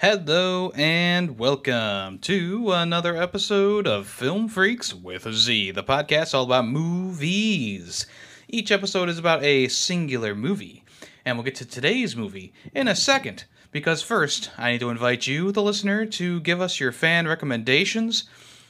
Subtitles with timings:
[0.00, 6.44] Hello and welcome to another episode of Film Freaks with a Z, the podcast all
[6.44, 8.06] about movies.
[8.46, 10.84] Each episode is about a singular movie,
[11.24, 13.46] and we'll get to today's movie in a second.
[13.72, 18.22] Because first, I need to invite you, the listener, to give us your fan recommendations.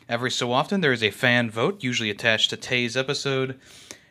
[0.08, 3.60] Every so often, there is a fan vote, usually attached to today's episode,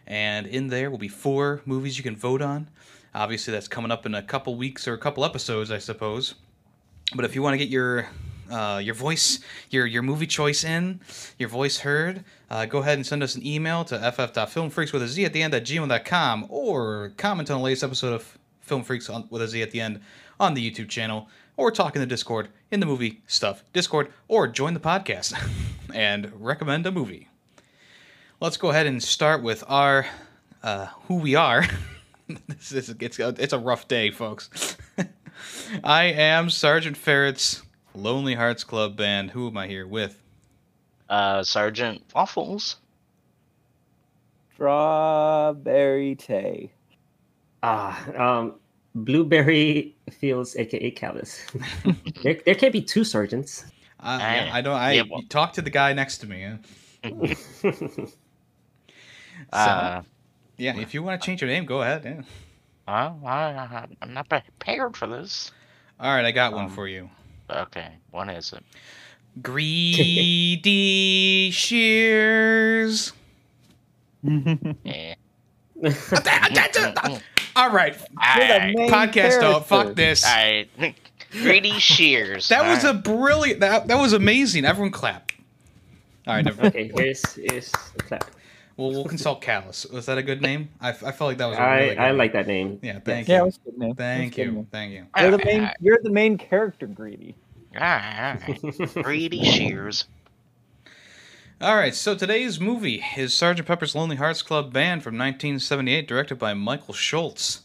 [0.06, 2.70] and in there will be four movies you can vote on.
[3.16, 6.36] Obviously, that's coming up in a couple weeks or a couple episodes, I suppose.
[7.16, 8.10] But if you want to get your
[8.52, 9.40] uh, your voice,
[9.70, 11.00] your your movie choice in,
[11.38, 15.08] your voice heard, uh, go ahead and send us an email to ff.filmfreaks with a
[15.08, 19.10] z at the end at gmail.com or comment on the latest episode of Film Freaks
[19.10, 20.02] on, with a z at the end
[20.40, 24.48] on the YouTube channel or talk in the Discord in the movie stuff Discord or
[24.48, 25.34] join the podcast
[25.94, 27.30] and recommend a movie.
[28.40, 30.06] Let's go ahead and start with our
[30.62, 31.66] uh, who we are.
[32.48, 34.78] this is it's it's a rough day, folks.
[35.84, 39.32] I am Sergeant Ferret's Lonely Hearts Club Band.
[39.32, 40.22] Who am I here with?
[41.10, 42.78] Uh, Sergeant Waffles.
[44.54, 46.72] Strawberry Tay.
[47.64, 48.56] Ah, um,
[48.96, 51.40] Blueberry Fields, aka Kalas.
[52.24, 53.66] there, there can't be two sergeants.
[54.00, 54.76] Uh, yeah, I don't.
[54.76, 56.42] I Yeah, well- talk to the guy next to me.
[56.42, 56.58] yeah.
[59.54, 60.02] So, Uh,
[60.58, 62.26] yeah, if you want to change your name, go ahead.
[62.88, 63.14] Yeah.
[63.26, 65.52] I, I'm not prepared for this.
[66.00, 67.10] All right, I got one Um, for you.
[67.50, 68.64] Okay, what is it?
[69.42, 70.62] Greedy
[71.52, 73.14] shears.
[74.24, 75.16] Yeah.
[77.56, 79.42] All right, Alright, podcast.
[79.42, 80.26] Oh, fuck this.
[80.26, 80.70] alright.
[81.32, 82.48] Greedy shears.
[82.50, 83.60] That was a brilliant.
[83.60, 84.66] That, that was amazing.
[84.66, 85.32] Everyone clap.
[86.26, 86.68] All right, never.
[86.68, 88.24] okay, here's here's the clap.
[88.78, 89.92] Well, we'll consult Kalas.
[89.92, 90.70] Was that a good name?
[90.80, 91.58] I, I felt like that was.
[91.58, 92.18] A I really good I name.
[92.18, 92.80] like that name.
[92.84, 93.46] Yeah, thank Yeah, it you.
[93.46, 93.96] was good, man.
[93.96, 94.52] Thank good, you.
[94.52, 94.68] man.
[94.72, 95.06] Thank you.
[95.20, 95.62] You're the main.
[95.64, 95.74] Ah.
[95.80, 97.36] You're the main character, greedy.
[97.76, 98.94] alright, ah, ah, alright.
[99.04, 100.06] Greedy shears.
[101.60, 106.36] All right, so today's movie is Sergeant Pepper's Lonely Hearts Club Band from 1978, directed
[106.38, 107.64] by Michael Schultz.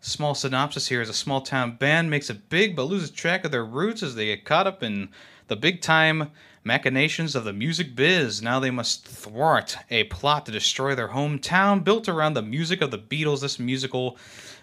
[0.00, 3.52] Small synopsis here is a small town band makes it big but loses track of
[3.52, 5.08] their roots as they get caught up in
[5.46, 6.30] the big time
[6.64, 8.42] machinations of the music biz.
[8.42, 12.90] Now they must thwart a plot to destroy their hometown built around the music of
[12.90, 13.40] the Beatles.
[13.40, 14.16] This musical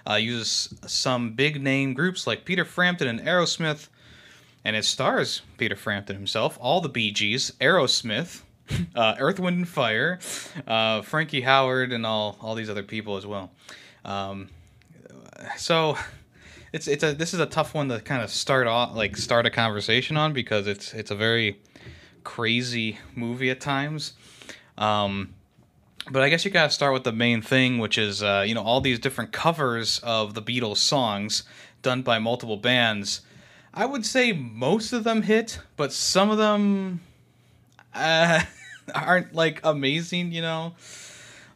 [0.10, 3.88] uh, uses some big name groups like Peter Frampton and Aerosmith,
[4.64, 8.42] and it stars Peter Frampton himself, all the Bee Gees, Aerosmith,
[8.96, 10.20] uh, Earth, Wind, and Fire,
[10.68, 13.52] uh, Frankie Howerd, and all all these other people as well.
[14.04, 14.50] Um,
[15.58, 15.98] so
[16.74, 19.46] it's it's a this is a tough one to kind of start off like start
[19.46, 21.60] a conversation on because it's it's a very
[22.26, 24.14] crazy movie at times.
[24.78, 25.34] Um,
[26.12, 28.64] but I guess you gotta start with the main thing, which is uh, you know
[28.64, 31.44] all these different covers of the Beatles songs
[31.82, 33.22] done by multiple bands.
[33.74, 37.02] I would say most of them hit, but some of them
[37.94, 38.42] uh,
[38.96, 40.32] aren't like amazing.
[40.32, 40.74] You know,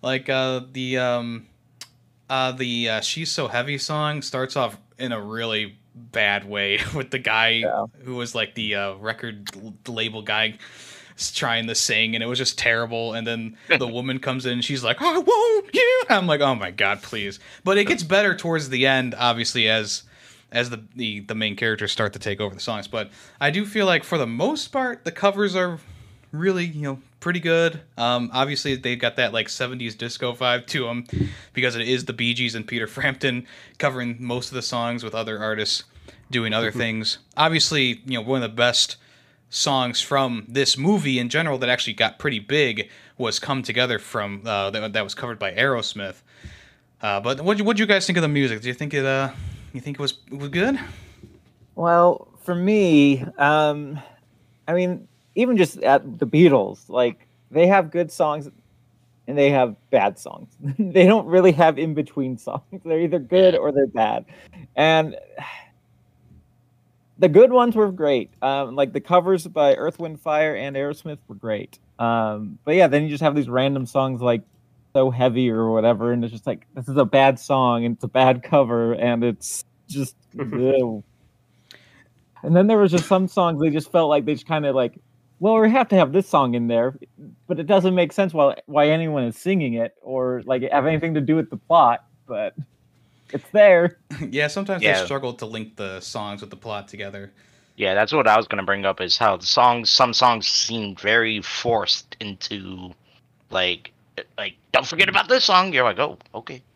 [0.01, 1.47] like uh, the um,
[2.30, 5.78] uh, the uh, "She's So Heavy" song starts off in a really
[6.12, 7.86] bad way with the guy Yeah.
[8.04, 9.50] who was like the uh, record
[9.88, 10.58] label guy
[11.34, 13.14] trying to sing and it was just terrible.
[13.14, 16.02] And then the woman comes in and she's like i won't you!
[16.10, 17.40] I'm like oh my god please.
[17.64, 20.04] But it gets better towards the end obviously as
[20.52, 22.88] as the, the the main characters start to take over the songs.
[22.88, 23.10] But
[23.42, 25.80] i do feel like for the most part the covers are
[26.31, 27.81] really you know pretty good.
[27.98, 31.06] Um obviously they've got that like 70s disco vibe to them
[31.54, 33.46] because it is the bee gees and peter frampton
[33.78, 35.84] covering most of the songs with other artists
[36.31, 38.97] doing other things obviously you know one of the best
[39.50, 44.41] songs from this movie in general that actually got pretty big was come together from
[44.45, 46.22] uh that, that was covered by aerosmith
[47.01, 49.06] uh but what what do you guys think of the music do you think it
[49.06, 49.29] uh
[49.73, 50.79] you think it was it was good
[51.75, 54.00] Well, for me, um,
[54.68, 58.50] I mean, even just at the Beatles, like they have good songs
[59.28, 60.50] and they have bad songs.
[60.78, 62.63] they don't really have in between songs.
[62.84, 64.25] They're either good or they're bad.
[64.75, 65.16] And
[67.19, 68.31] the good ones were great.
[68.42, 71.77] Um, like the covers by Earth, Wind, Fire and Aerosmith were great.
[72.00, 74.42] Um, but yeah, then you just have these random songs like
[74.94, 78.04] so heavy or whatever, and it's just like this is a bad song and it's
[78.04, 81.04] a bad cover and it's just ew.
[82.42, 84.74] And then there was just some songs they just felt like they just kind of
[84.74, 84.98] like,
[85.42, 86.98] well, we have to have this song in there,
[87.48, 91.13] but it doesn't make sense why why anyone is singing it or like have anything
[91.16, 92.56] to do with the plot, but
[93.31, 93.98] it's there.
[94.30, 95.00] yeah sometimes Yeah.
[95.00, 97.31] they struggle to link the songs with the plot together
[97.78, 100.96] Yeah, that's what I was gonna bring up is how the songs some songs seem
[100.96, 102.94] very forced into
[103.50, 103.92] like
[104.38, 105.72] like don't forget about this song.
[105.74, 106.62] You're like, oh, okay.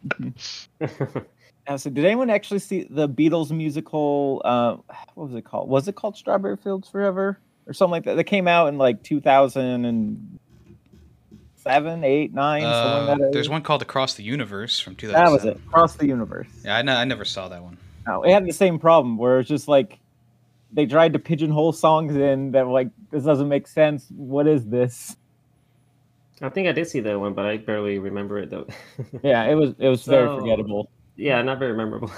[1.66, 4.42] Uh, so did anyone actually see the Beatles musical?
[4.44, 4.76] Uh,
[5.16, 5.70] what was it called?
[5.70, 8.16] Was it called Strawberry Fields Forever or something like that?
[8.16, 10.40] That came out in like 2007,
[11.68, 12.62] 8, 9.
[12.62, 15.26] something Uh, like that there's one called Across the Universe from 2007.
[15.26, 15.62] That was it.
[15.68, 16.48] Across the universe.
[16.64, 17.78] Yeah, I, never saw that one.
[18.08, 20.00] No, it had the same problem where it's just like
[20.72, 24.08] they tried to pigeonhole songs in that like this doesn't make sense.
[24.16, 25.16] What is this?
[26.42, 28.68] I think I did see that one, but I barely remember it though.
[29.24, 30.90] Yeah, it was it was very forgettable.
[31.16, 32.12] yeah, not very memorable.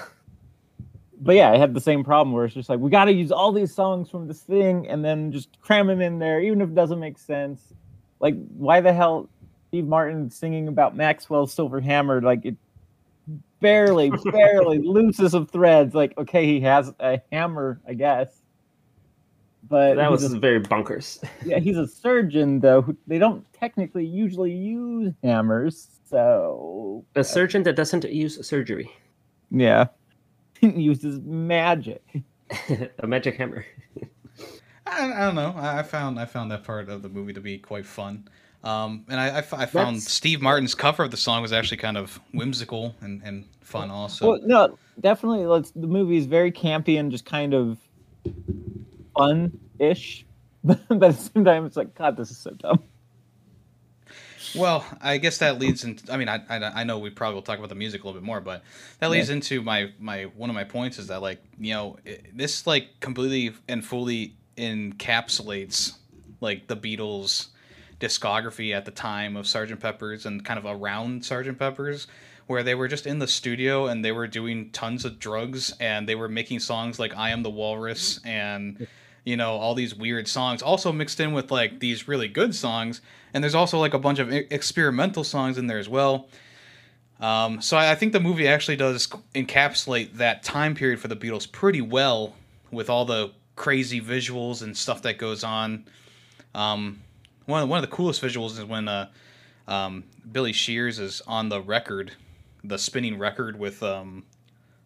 [1.18, 3.32] But yeah, it had the same problem where it's just like we got to use
[3.32, 6.70] all these songs from this thing and then just cram them in there, even if
[6.70, 7.74] it doesn't make sense.
[8.20, 9.30] Like, why the hell
[9.70, 12.22] Steve Martin singing about Maxwell's Silver Hammer?
[12.22, 12.56] Like, it
[13.60, 15.94] barely, barely loosest of threads.
[15.96, 18.42] Like, okay, he has a hammer, I guess.
[19.68, 21.20] But that was a very bunkers.
[21.46, 22.84] yeah, he's a surgeon though.
[22.84, 28.92] Who, they don't technically usually use hammers, so A surgeon that doesn't use surgery.
[29.50, 29.88] yeah,
[30.62, 32.04] uses magic.
[33.00, 33.66] a magic hammer.
[34.86, 35.56] I, I don't know.
[35.58, 38.28] I, I found I found that part of the movie to be quite fun.
[38.66, 41.54] Um, and I, I, f- I found That's- Steve Martin's cover of the song was
[41.54, 44.32] actually kind of whimsical and, and fun also.
[44.32, 45.46] well, no, definitely.
[45.46, 45.70] Let's.
[45.72, 47.78] The movie is very campy and just kind of
[49.16, 50.26] fun-ish,
[50.64, 52.82] but at the same time, it's like, God, this is so dumb.
[54.56, 56.12] Well, I guess that leads into.
[56.12, 58.20] I mean, I, I, I know we probably will talk about the music a little
[58.20, 58.64] bit more, but
[59.00, 62.36] that leads into my my one of my points is that like you know it,
[62.36, 65.96] this like completely and fully encapsulates
[66.40, 67.48] like the Beatles
[68.06, 69.80] discography at the time of Sgt.
[69.80, 71.58] Pepper's and kind of around Sgt.
[71.58, 72.08] Pepper's
[72.48, 76.08] where they were just in the studio and they were doing tons of drugs and
[76.08, 78.88] they were making songs like I Am the Walrus and
[79.24, 83.02] you know all these weird songs also mixed in with like these really good songs
[83.34, 86.30] and there's also like a bunch of experimental songs in there as well
[87.20, 91.16] um, so I, I think the movie actually does encapsulate that time period for the
[91.16, 92.36] beatles pretty well
[92.70, 95.86] with all the crazy visuals and stuff that goes on
[96.54, 97.02] um,
[97.46, 99.10] one, of, one of the coolest visuals is when uh,
[99.68, 102.14] um, billy shears is on the record
[102.68, 104.24] the spinning record with um,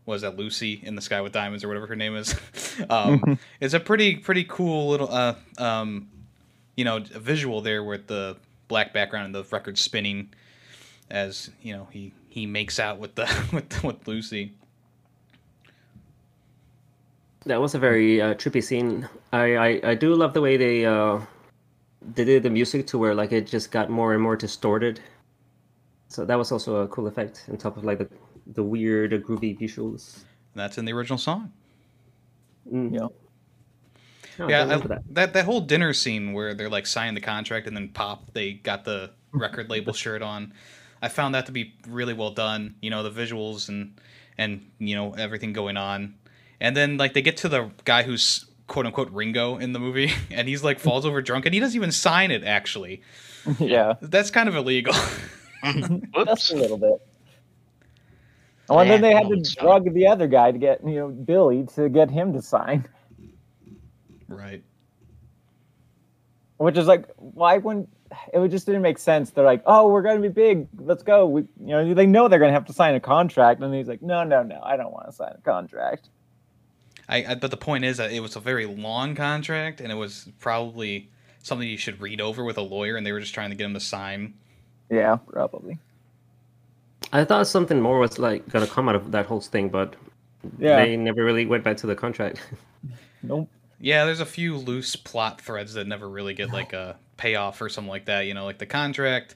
[0.05, 2.35] what is that Lucy in the Sky with Diamonds or whatever her name is.
[2.89, 6.09] um, it's a pretty pretty cool little uh, um,
[6.75, 10.29] you know visual there with the black background and the record spinning
[11.09, 14.53] as you know he he makes out with the with with Lucy.
[17.45, 19.07] That was a very uh, trippy scene.
[19.31, 21.19] I, I I do love the way they uh
[22.01, 24.99] they did the music to where like it just got more and more distorted.
[26.07, 28.09] So that was also a cool effect on top of like the
[28.47, 30.23] the weird groovy visuals.
[30.55, 31.51] That's in the original song.
[32.71, 32.93] Mm.
[32.93, 33.07] Yeah.
[34.39, 35.01] No, yeah, I- that.
[35.13, 38.53] that that whole dinner scene where they're like signing the contract and then pop they
[38.53, 40.53] got the record label shirt on.
[41.01, 42.75] I found that to be really well done.
[42.81, 43.99] You know the visuals and
[44.37, 46.15] and you know everything going on,
[46.61, 50.13] and then like they get to the guy who's quote unquote Ringo in the movie,
[50.31, 52.45] and he's like falls over drunk and he doesn't even sign it.
[52.45, 53.01] Actually,
[53.59, 54.93] yeah, that's kind of illegal.
[55.63, 56.51] just Whoops.
[56.51, 57.05] a little bit.
[58.69, 61.09] Oh, and then they had to it's drug the other guy to get you know
[61.09, 62.87] Billy to get him to sign.
[64.27, 64.63] right.
[66.57, 67.89] which is like why wouldn't
[68.33, 71.41] it just didn't make sense they're like oh we're gonna be big let's go we,
[71.59, 74.23] you know they know they're gonna have to sign a contract and he's like no
[74.23, 76.09] no no i don't want to sign a contract
[77.09, 79.95] I, I but the point is that it was a very long contract and it
[79.95, 81.09] was probably
[81.41, 83.65] something you should read over with a lawyer and they were just trying to get
[83.65, 84.35] him to sign.
[84.89, 85.77] yeah probably
[87.11, 89.95] I thought something more was like gonna come out of that whole thing, but
[90.57, 92.39] yeah they never really went back to the contract.
[93.23, 93.49] nope
[93.81, 97.69] Yeah, there's a few loose plot threads that never really get like a payoff or
[97.69, 98.21] something like that.
[98.21, 99.35] You know, like the contract.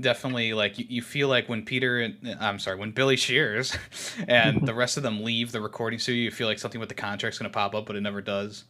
[0.00, 3.76] Definitely, like you, you feel like when Peter, and, I'm sorry, when Billy Shears
[4.28, 6.96] and the rest of them leave the recording studio, you feel like something with the
[6.96, 8.64] contract's gonna pop up, but it never does.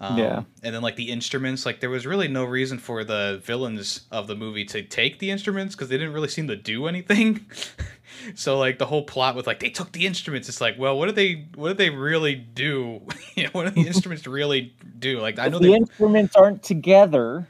[0.00, 0.42] Um, Yeah.
[0.62, 4.26] And then like the instruments, like there was really no reason for the villains of
[4.26, 7.46] the movie to take the instruments because they didn't really seem to do anything.
[8.34, 11.06] so like the whole plot with like they took the instruments, it's like, well, what
[11.06, 13.00] did they, what did they really do?
[13.34, 15.20] you know, what do the instruments really do?
[15.20, 17.48] Like I know the they, instruments aren't together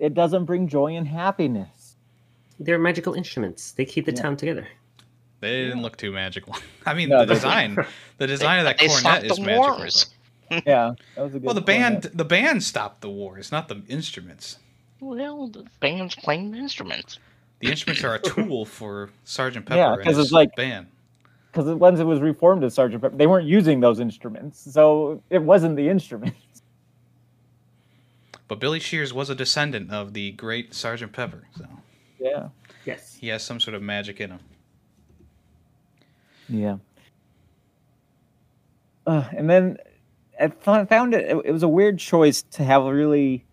[0.00, 1.79] it doesn't bring joy and happiness
[2.60, 3.72] They're magical instruments.
[3.72, 4.22] They keep the Yeah.
[4.22, 4.68] town together.
[5.40, 6.54] they didn't look too magical.
[6.86, 7.76] I mean, No, the they- design,
[8.18, 9.76] the design of that they cornet stopped is the magical.
[9.78, 10.06] wars.
[10.66, 11.66] yeah that was a good Well, the point.
[11.66, 14.58] band, the band stopped the wars, not the instruments.
[15.00, 17.18] Well, the band's playing the instruments.
[17.60, 20.88] The instruments are a tool for Sergeant Pepper Yeah, and 'cause his it's like- band.
[21.52, 25.42] because once it was reformed as sergeant pepper they weren't using those instruments so it
[25.42, 26.62] wasn't the instruments
[28.48, 31.66] But Billy Shears was a descendant of the great Sergeant Pepper, so
[32.20, 32.48] yeah
[32.84, 33.16] Yes.
[33.20, 34.40] he has some sort of magic in him.
[36.48, 36.76] Yeah.
[39.06, 39.76] uh, and then
[40.40, 41.36] I fo- found it, it.
[41.44, 43.44] It was a weird choice to have really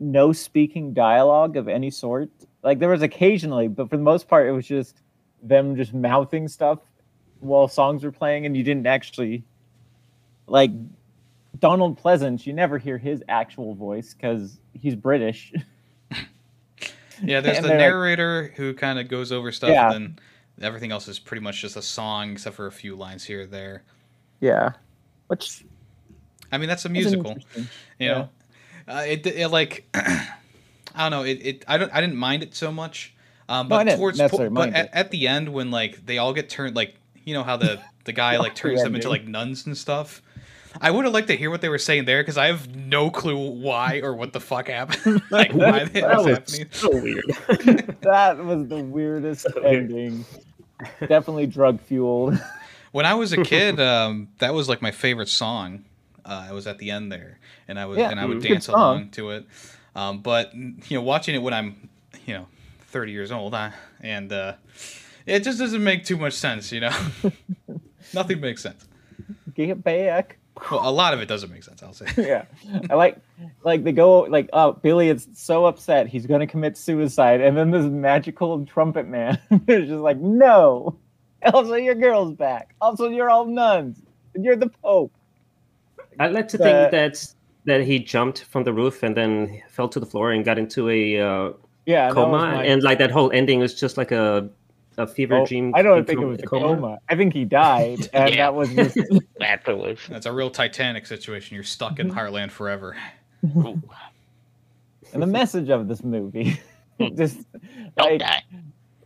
[0.00, 2.30] no speaking dialogue of any sort.
[2.62, 4.96] Like there was occasionally, but for the most part, it was just
[5.42, 6.78] them just mouthing stuff
[7.40, 9.42] while songs were playing, and you didn't actually
[10.46, 10.70] like
[11.58, 12.46] Donald Pleasence.
[12.46, 15.52] You never hear his actual voice because he's British.
[17.22, 19.92] Yeah, there's the they're like- narrator who kind of goes over stuff, Yeah.
[19.92, 20.18] and
[20.56, 23.42] then everything else is pretty much just a song, except for a few lines here
[23.42, 23.82] or there.
[24.40, 24.72] yeah,
[25.28, 25.64] which
[26.50, 27.36] I mean, that's a musical,
[27.98, 28.28] you know.
[28.88, 30.28] Uh, it, it like I
[30.96, 31.22] don't know.
[31.22, 33.14] It, it I don't I didn't mind it so much.
[33.48, 36.32] Um, No, but didn't towards necessarily but at, at the end when like they all
[36.32, 39.66] get turned like you know how the the guy like turns them into like nuns
[39.66, 40.20] and stuff.
[40.80, 43.10] I would have liked to hear what they were saying there because I have no
[43.10, 45.22] clue why or what the fuck happened.
[45.30, 46.68] like why that That was was happening.
[46.72, 47.96] so weird.
[48.02, 49.66] That was the weirdest So weird.
[49.90, 50.24] ending.
[51.00, 52.38] Definitely drug fueled.
[52.90, 55.84] When I was a kid, um, that was like my favorite song.
[56.24, 57.38] Uh, I was at the end there,
[57.68, 58.40] and I was Yeah, and I would.
[58.42, 58.74] Dance song.
[58.74, 59.46] along to it.
[59.94, 61.88] Um, but you know, watching it when I'm,
[62.26, 62.46] you know,
[62.88, 64.54] 30 years old, I, and uh,
[65.26, 66.70] it just doesn't make too much sense.
[66.72, 66.92] You know,
[68.14, 68.86] nothing makes sense.
[69.54, 70.38] Get back.
[70.70, 71.82] Well, a lot of it doesn't make sense.
[71.82, 72.06] I'll say.
[72.18, 72.44] yeah.
[72.90, 73.16] I like
[73.64, 77.70] like they go like oh billy is so upset he's gonna commit suicide and then
[77.70, 80.96] this magical trumpet man is just like no!
[81.52, 82.74] Also your girl's back.
[82.80, 84.00] Also you're all nuns.
[84.34, 85.12] And you're the pope.
[86.20, 89.88] I'd like to The- think that that he jumped from the roof and then fell
[89.88, 91.52] to the floor and got into a uh,
[91.86, 94.48] yeah coma, my- and like that whole ending was just like a
[95.02, 95.72] a fever oh, dream.
[95.74, 96.98] i don't think it was a a coma.
[97.08, 98.36] i think he died and Yeah.
[98.36, 98.96] that was just
[99.38, 99.98] That's was.
[100.08, 101.56] That's a real Titanic situation.
[101.56, 102.18] You're stuck in mm-hmm.
[102.18, 102.96] Heartland forever.
[105.12, 106.60] And the message of this movie
[107.00, 107.14] hmm.
[107.16, 107.38] just
[107.96, 108.44] Don't like die.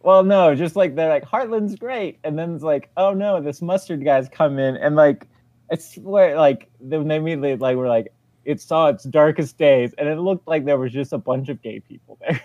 [0.02, 3.60] Well, no, just like they're like Heartland's great, and then it's like, oh no, this
[3.60, 5.26] mustard guy's come in, and like
[5.72, 8.12] I swear, like then they immediately like were like,
[8.44, 11.60] it saw its darkest days, and it looked like there was just a bunch of
[11.60, 12.40] gay people there.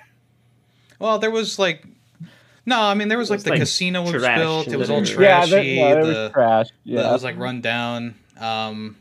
[0.99, 1.85] Well, there was like.
[2.65, 4.67] No, I mean there was It like the like, casino was trash built.
[4.67, 5.13] It was all then- yeah,
[5.45, 5.75] trashy.
[5.77, 6.67] there, no, the, was trash.
[6.69, 8.15] the- Yeah, it was like run down.
[8.39, 8.97] Um,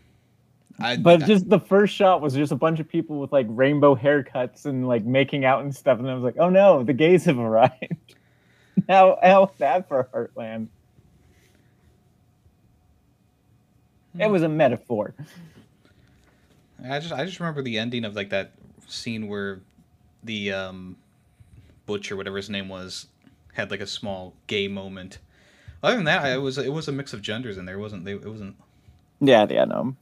[0.78, 3.46] I, but I- just the first shot was just a bunch of people with like
[3.50, 6.94] rainbow haircuts and like making out and stuff, and I was like, oh no, the
[6.94, 8.14] gays have arrived.
[8.88, 10.68] how how bad for Heartland?
[14.18, 14.32] It Hmm.
[14.32, 15.14] was a metaphor.
[16.88, 18.52] I just I just remember the ending of like that
[18.88, 19.60] scene where
[20.24, 20.96] the um
[21.86, 23.06] butcher whatever his name was
[23.60, 25.18] had like a small gay moment.
[25.82, 27.76] Other than that, I, it was it was a mix of genders in there.
[27.76, 28.56] It wasn't they, it wasn't
[29.20, 29.96] Yeah, yeah, no.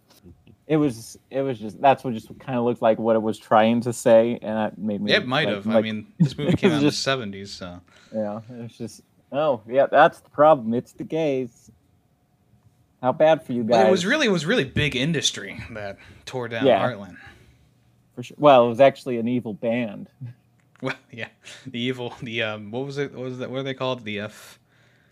[0.67, 3.39] It was it was just that's what just kind of looked like what it was
[3.39, 5.13] trying to say, and that made me.
[5.13, 5.69] it might like- have.
[5.69, 7.81] I mean, this movie came out in the seventies, so
[8.15, 10.75] yeah, it's just oh yeah, that's the problem.
[10.75, 11.71] It's the gays.
[13.01, 13.87] How bad for you guys?
[13.87, 16.83] it was really it was really big industry that tore down Yeah.
[16.87, 17.17] Heartland.
[18.17, 18.37] for sure.
[18.41, 20.09] Well, it was actually an evil band.
[20.81, 21.29] Well, yeah,
[21.67, 24.21] the evil the um what was it what was that what are they called the
[24.21, 24.59] F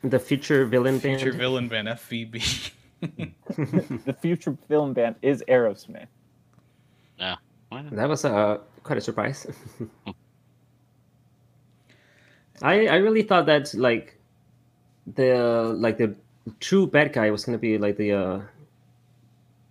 [0.02, 1.20] the future villain future band.
[1.20, 2.70] Future villain band FVB.
[4.04, 6.06] the future film band is Aerosmith.
[7.18, 7.36] Yeah,
[7.92, 9.46] that was uh, quite a surprise.
[12.62, 14.18] I I really thought that like
[15.14, 16.14] the like the
[16.60, 18.40] true bad guy was gonna be like the uh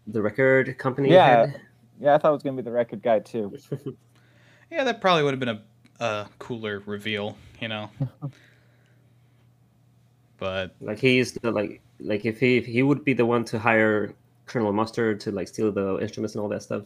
[0.07, 1.25] the record company Yeah.
[1.47, 1.61] head.
[1.99, 3.57] Yeah, I thought it was gonna be the record guy too.
[4.69, 5.61] yeah, that probably would have been a
[5.99, 7.89] a cooler reveal, you know.
[10.37, 13.57] But Like he's the like like if he if he would be the one to
[13.59, 14.13] hire
[14.45, 16.83] Colonel Mustard to like steal the instruments and all that stuff,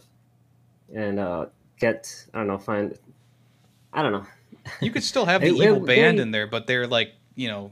[0.94, 1.48] and uh
[1.80, 2.98] get I don't know find
[3.92, 4.26] I don't know
[4.82, 7.14] You could still have the It- evil it- band they- in there, but they're like,
[7.36, 7.72] you know,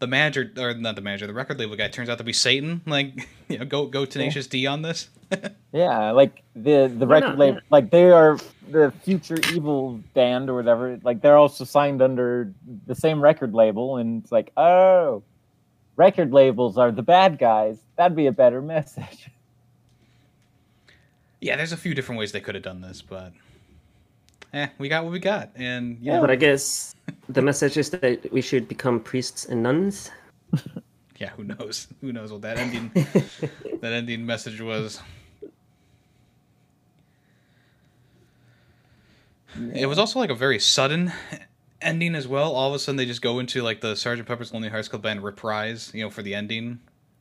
[0.00, 2.80] the manager or not the manager, the record label guy turns out to be Satan.
[2.86, 5.08] Like, you know, go go Tenacious D on this.
[5.70, 7.38] Yeah, like the the Why record not?
[7.38, 7.62] label, Yeah.
[7.70, 8.38] like they are
[8.70, 10.98] the future evil band or whatever.
[11.02, 12.50] Like they're also signed under
[12.86, 15.22] the same record label, and it's like, oh,
[15.96, 17.78] record labels are the bad guys.
[17.96, 19.28] That'd be a better message.
[21.42, 23.32] yeah, there's a few different ways they could have done this, but
[24.52, 26.14] eh, we got what we got, and Yeah.
[26.14, 26.94] yeah, but I guess
[27.28, 30.10] the message is that we should become priests and nuns.
[31.18, 31.88] yeah, who knows?
[32.00, 32.90] Who knows what that ending
[33.80, 35.00] that ending message was?
[39.74, 41.12] It was also like a very sudden
[41.80, 42.52] ending as well.
[42.52, 45.02] All of a sudden, they just go into like the Sergeant Pepper's Lonely Hearts Club
[45.02, 46.80] Band reprise, you know, for the ending.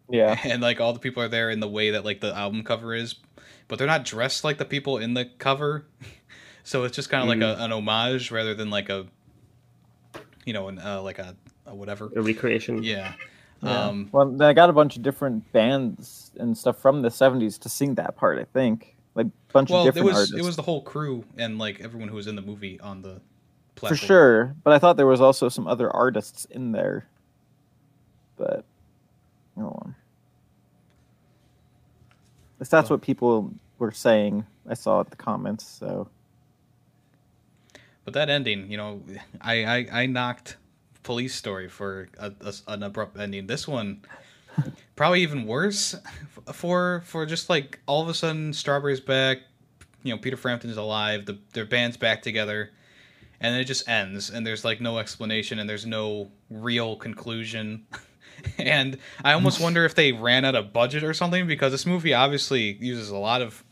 [0.09, 2.63] Yeah, and like all the people are there in the way that like the album
[2.63, 3.15] cover is,
[3.67, 5.85] but they're not dressed like the people in the cover.
[6.67, 9.07] So it's just kind of like a, an homage rather than like a,
[10.43, 11.33] you know, an, uh, like a,
[11.65, 12.11] a whatever.
[12.13, 12.83] A recreation.
[12.83, 13.13] Yeah.
[13.63, 13.85] Yeah.
[13.85, 17.57] Um, well, then I got a bunch of different bands and stuff from the '70s
[17.59, 18.37] to sing that part.
[18.37, 20.35] I think like a bunch well, of it different was artists.
[20.37, 23.21] it was the whole crew and like everyone who was in the movie on the
[23.77, 27.07] for sure, but I thought there was also some other artists in there.
[28.35, 28.65] But,
[29.57, 29.95] hold on.
[32.59, 32.95] At that's Oh.
[32.95, 34.45] what people were saying.
[34.67, 35.65] I saw at the comments.
[35.65, 36.09] So
[38.07, 39.01] But that ending, you know,
[39.41, 40.55] I I, I knocked
[41.03, 43.47] Police Story for a, a- an abrupt ending.
[43.47, 44.01] This one,
[44.95, 45.93] probably even worse
[46.53, 49.39] for for just like all of a sudden Strawberry's back.
[50.03, 51.25] You know, Peter Frampton's alive.
[51.25, 52.71] The their band's back together,
[53.41, 54.29] and it just ends.
[54.29, 57.87] And there's like no explanation, and there's no real conclusion.
[58.57, 62.13] and I almost wonder if they ran out of budget or something because this movie
[62.13, 63.65] obviously uses a lot of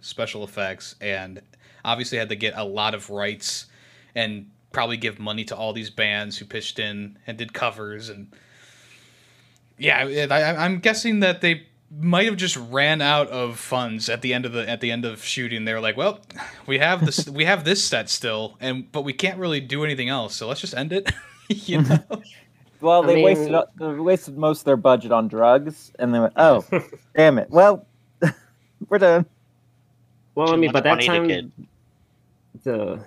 [0.00, 1.42] special effects and
[1.84, 3.66] obviously had to get a lot of rights
[4.14, 8.32] and probably give money to all these bands who pitched in and did covers and
[9.78, 14.22] yeah I, I, i'm guessing that they might have just ran out of funds at
[14.22, 16.20] the end of the at the end of shooting they were like well
[16.66, 20.08] we have this we have this set still and but we can't really do anything
[20.08, 21.12] else so let's just end it
[21.48, 21.98] you know
[22.82, 26.12] well, I they mean- wasted uh, they wasted most of their budget on drugs, and
[26.12, 26.64] they went, "Oh,
[27.14, 27.48] damn it!
[27.48, 27.86] Well,
[28.88, 29.24] we're done."
[30.34, 31.52] Well, I mean, much but that time,
[32.64, 32.98] the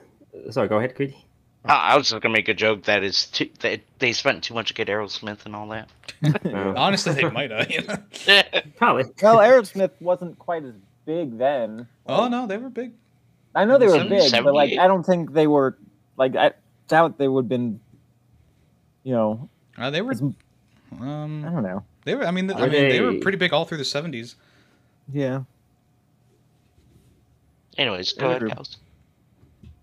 [0.52, 1.26] sorry, go ahead, Greedy.
[1.64, 4.54] I I was just gonna make a joke that is too, that they spent too
[4.54, 5.90] much to get Aerosmith and all that.
[6.24, 7.96] Uh, honestly they might have you know?
[8.78, 9.06] probably.
[9.22, 10.74] Well, Aerosmith wasn't quite as
[11.06, 11.88] big then.
[12.08, 12.94] oh no they were big
[13.56, 15.78] I know they were big, but like I don't think they were
[16.18, 16.52] like I
[16.88, 17.80] doubt they would have been.
[19.04, 21.84] You know, uh, they were as- I um don't know.
[22.06, 24.36] they were i mean, I mean they were pretty big all through the 70s
[25.12, 25.44] Yeah.
[27.78, 28.54] Anyways, go ahead, group.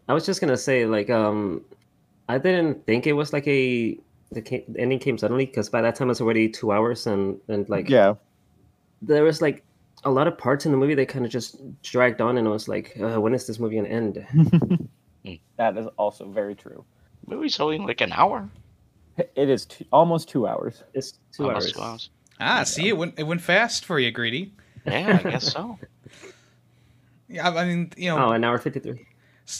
[0.06, 0.10] Kels.
[0.10, 1.62] I was just gonna say, like, um,
[2.28, 3.98] I didn't think it was like a
[4.32, 7.38] the, ca- the ending came suddenly because by that time it's already two hours and
[7.48, 8.14] and like yeah.
[9.02, 9.62] there was like
[10.04, 12.50] a lot of parts in the movie that kind of just dragged on and I
[12.50, 14.26] was like, uh, when is this movie gonna end?
[15.56, 16.84] that is also very true.
[17.26, 18.48] Movie's only like an hour.
[19.36, 20.82] It is two, almost two hours.
[20.94, 21.72] It's two Almost hours.
[21.74, 22.10] two hours.
[22.40, 24.52] ah see it went it went fast for you greedy
[24.86, 25.78] Yeah, I guess so.
[27.28, 28.92] yeah i I mean you know Oh, an hour fifty three.
[29.00, 29.06] s-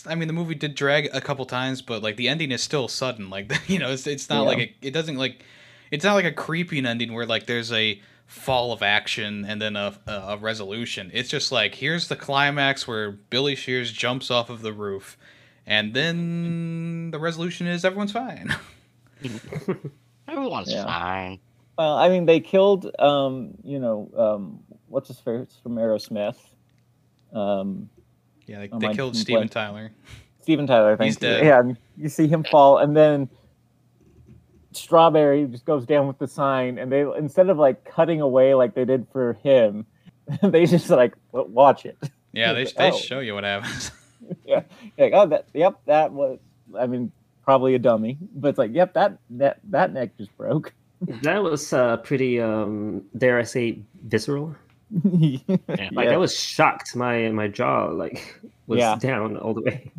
[0.06, 2.88] I mean, the movie did drag a couple times, but like the ending is still
[2.88, 3.30] sudden.
[3.30, 4.48] Like you know, it's it's not Yeah.
[4.48, 5.44] like a, it doesn't like
[5.90, 9.76] it's not like a creeping ending where like there's a fall of action and then
[9.76, 11.10] a, a a resolution.
[11.12, 15.18] It's just like here's the climax where Billy Shears jumps off of the roof,
[15.66, 18.54] and then the resolution is everyone's fine.
[20.28, 20.84] Everyone's Yeah.
[20.84, 21.40] fine.
[21.78, 26.36] Well, I mean, they killed, um, you know, um, what's his face from Aerosmith,
[27.32, 27.88] um,
[28.46, 29.50] yeah, they, they killed my Steven blank.
[29.52, 29.92] Tyler.
[30.40, 30.96] Steven Tyler.
[30.96, 31.20] Thank He's you.
[31.20, 31.44] dead.
[31.44, 33.28] Yeah, you see him fall, and then
[34.72, 38.74] Strawberry just goes down with the sign, and they instead of like cutting away like
[38.74, 39.86] they did for him,
[40.42, 41.98] they just like watch it.
[42.32, 42.96] Yeah, they Like, they oh.
[42.96, 43.90] show you what happens.
[44.44, 44.62] yeah,
[44.98, 46.38] like oh that, yep, that was.
[46.78, 47.12] I mean,
[47.44, 50.72] probably a dummy, but it's like, yep, that that that neck just broke.
[51.22, 54.54] That was uh, pretty, um, dare I say, visceral.
[55.04, 55.38] yeah.
[55.92, 56.94] Like I was shocked.
[56.96, 58.96] My my jaw like was Yeah.
[59.00, 59.90] down all the way.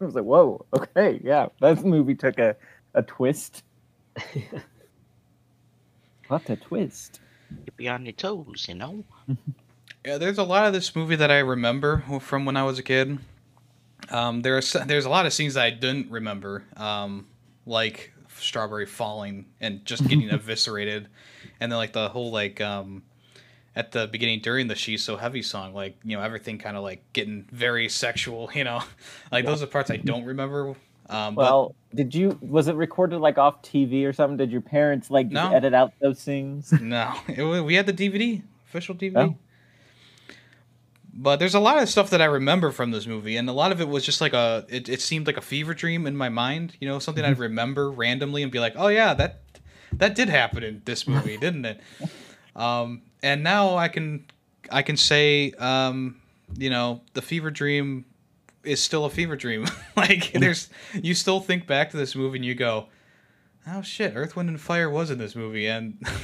[0.00, 2.54] I was like, whoa, okay, yeah, that movie took a,
[2.94, 3.64] a twist.
[6.28, 7.20] What a twist.
[7.64, 9.04] You be on your toes, you know.
[10.04, 12.82] Yeah, there's a lot of this movie that I remember from when I was a
[12.82, 13.18] kid.
[14.10, 17.26] Um, there's there's a lot of scenes that I didn't remember, um,
[17.66, 21.08] like Strawberry falling and just getting eviscerated,
[21.60, 23.02] and then like the whole like um,
[23.78, 26.82] at the beginning during the "She's So Heavy" song, like you know everything kind of
[26.82, 28.82] like getting very sexual, you know,
[29.32, 30.74] like those are parts I don't remember.
[31.08, 34.36] Um, Well, did you was it recorded like off TV or something?
[34.36, 35.50] Did your parents like No.
[35.52, 36.72] edit out those scenes?
[36.82, 39.16] no, it, we had the DVD, official DVD.
[39.16, 39.36] Oh.
[41.14, 43.72] But there's a lot of stuff that I remember from this movie, and a lot
[43.72, 44.66] of it was just like a.
[44.68, 47.90] It, it seemed like a fever dream in my mind, you know, something I'd remember
[47.90, 49.40] randomly and be like, "Oh yeah, that
[49.94, 51.80] that did happen in this movie, didn't it?"
[52.54, 54.26] Um, and now I can
[54.70, 56.20] I can say, um,
[56.56, 58.04] you know, the fever dream
[58.64, 59.66] is still a fever dream.
[59.96, 62.88] like there's you still think back to this movie and you go,
[63.66, 65.98] "Oh shit, Earth, Wind, and Fire was in this movie," and.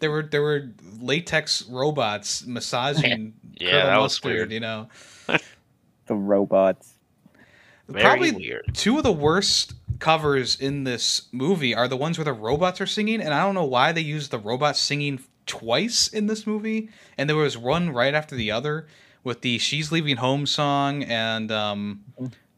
[0.00, 4.50] there were there were latex robots massaging Yeah, that was weird.
[4.50, 4.88] you know.
[6.06, 6.94] the robots.
[7.88, 8.70] Very Probably weird.
[8.74, 12.86] two of the worst covers in this movie are the ones where the robots are
[12.86, 16.88] singing, and I don't know why they use the robots singing twice in this movie,
[17.18, 18.86] and there was one right after the other
[19.22, 22.04] with the "She's Leaving Home" song and um,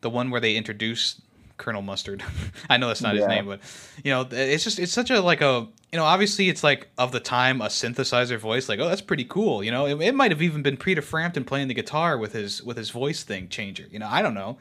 [0.01, 1.21] the one where they introduce
[1.57, 2.23] Colonel Mustard.
[2.71, 3.61] I know that's not his name, but
[4.05, 7.13] you know, it's just it's such a like a you know, obviously it's like of
[7.13, 8.69] the time a synthesizer voice.
[8.69, 9.63] Like, oh, that's pretty cool.
[9.63, 12.63] You know, it, it might have even been Peter Frampton playing the guitar with his
[12.63, 13.87] with his voice thing changer.
[13.91, 14.59] You know, I don't know,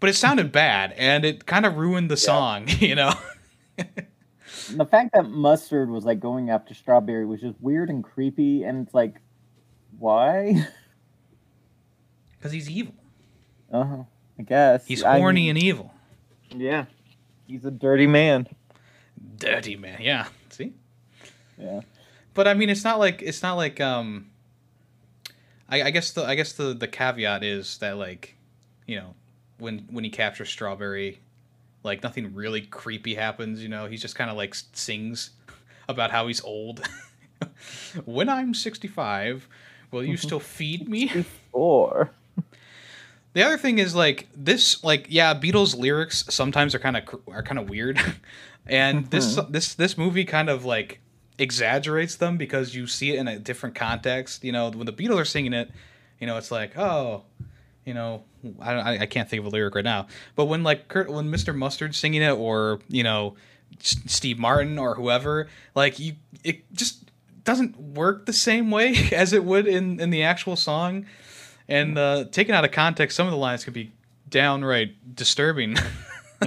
[0.00, 2.68] but it sounded bad and it kind of ruined the song.
[2.80, 3.12] You know.
[4.68, 8.86] the fact that mustard was like going after strawberry was just weird and creepy, and
[8.86, 9.20] it's like,
[9.98, 10.66] why?
[12.38, 12.92] Because he's evil.
[13.72, 14.02] Uh huh.
[14.38, 15.94] I guess He's I horny mean, and evil.
[16.54, 16.84] yeah.
[17.46, 18.46] He's a dirty man.
[19.38, 19.98] Dirty man.
[20.02, 20.26] Yeah.
[20.50, 20.74] See.
[21.58, 21.80] Yeah.
[22.34, 24.30] But I mean, it's not like it's not like um.
[25.70, 28.36] I, I guess the I guess the the caveat is that like,
[28.86, 29.14] you know,
[29.58, 31.20] when when he captures Strawberry,
[31.84, 33.62] like nothing really creepy happens.
[33.62, 35.30] You know, He's just kind of like sings
[35.88, 36.86] about how he's old.
[38.04, 39.48] when I'm 65,
[39.90, 40.26] will you mm-hmm.
[40.26, 41.24] still feed me?
[41.52, 42.10] Or
[43.32, 47.44] The other thing is like this, like yeah, Beatles lyrics sometimes are kind of are
[47.44, 48.00] kind of weird,
[48.66, 49.10] and mm-hmm.
[49.10, 50.98] this this this movie kind of like
[51.38, 54.42] exaggerates them because you see it in a different context.
[54.42, 55.70] You know, when the Beatles are singing it,
[56.18, 57.22] you know, it's like oh,
[57.84, 58.24] you know,
[58.60, 61.54] I I can't think of a lyric right now, but when like Kurt, when Mr.
[61.54, 63.36] Mustard's singing it, or you know,
[63.80, 67.10] S- Steve Martin or whoever, like you, it just
[67.44, 71.06] doesn't work the same way as it would in in the actual song
[71.68, 73.92] and uh, taken out of context, some of the lines could be
[74.28, 75.76] downright disturbing.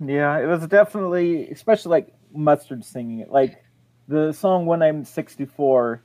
[0.00, 3.30] yeah, it was definitely, especially like mustard singing it.
[3.30, 3.62] Like
[4.08, 6.02] the song "When I'm 64,"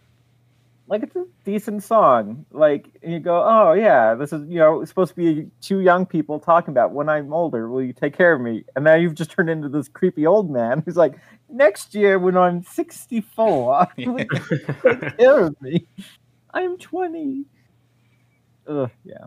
[0.90, 2.46] like it's a decent song.
[2.52, 5.80] Like and you go, oh yeah, this is you know it's supposed to be two
[5.80, 8.66] young people talking about when I'm older, will you take care of me?
[8.76, 12.36] And now you've just turned into this creepy old man who's like, next year when
[12.36, 14.28] I'm 64, will you
[14.84, 15.88] take care of me?
[16.54, 17.46] I'm 20.
[18.68, 19.26] Ugh, yeah.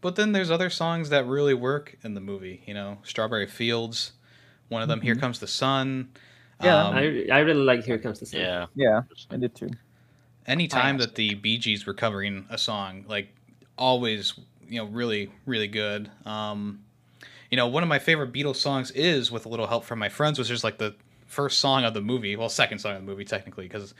[0.00, 2.62] but then there's other songs that really work in the movie.
[2.66, 4.12] You know, Strawberry Fields,
[4.68, 5.00] one of them.
[5.02, 6.08] Here comes the sun.
[6.62, 8.40] Yeah, Um, I, I really like Here Comes the Sun.
[8.40, 8.66] Yeah.
[8.74, 9.68] Yeah, I did too.
[10.46, 13.28] Anytime that the Bee Gees were covering a song, like
[13.76, 14.34] always,
[14.68, 16.10] you know, really, really good.
[16.24, 16.82] Um,
[17.50, 20.08] you know, one of my favorite Beatles songs is "With a Little Help from My
[20.08, 20.94] Friends," which is like the
[21.26, 22.36] first song of the movie.
[22.36, 23.94] Well, second song of the movie technically, because,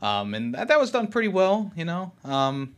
[0.00, 1.72] um, and that, that was done pretty well.
[1.76, 2.74] You know, um,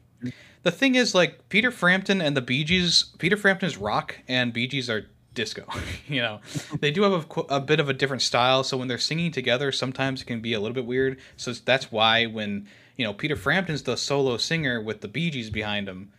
[0.63, 3.05] the thing is, like Peter Frampton and the Bee Gees.
[3.19, 5.67] Peter Frampton is rock, and Bee Gees are disco.
[6.09, 6.41] you know,
[6.81, 8.63] they do have a, a bit of a different style.
[8.63, 11.19] So when they're singing together, sometimes it can be a little bit weird.
[11.37, 15.51] So that's why when you know Peter Frampton's the solo singer with the Bee Gees
[15.51, 16.13] behind him,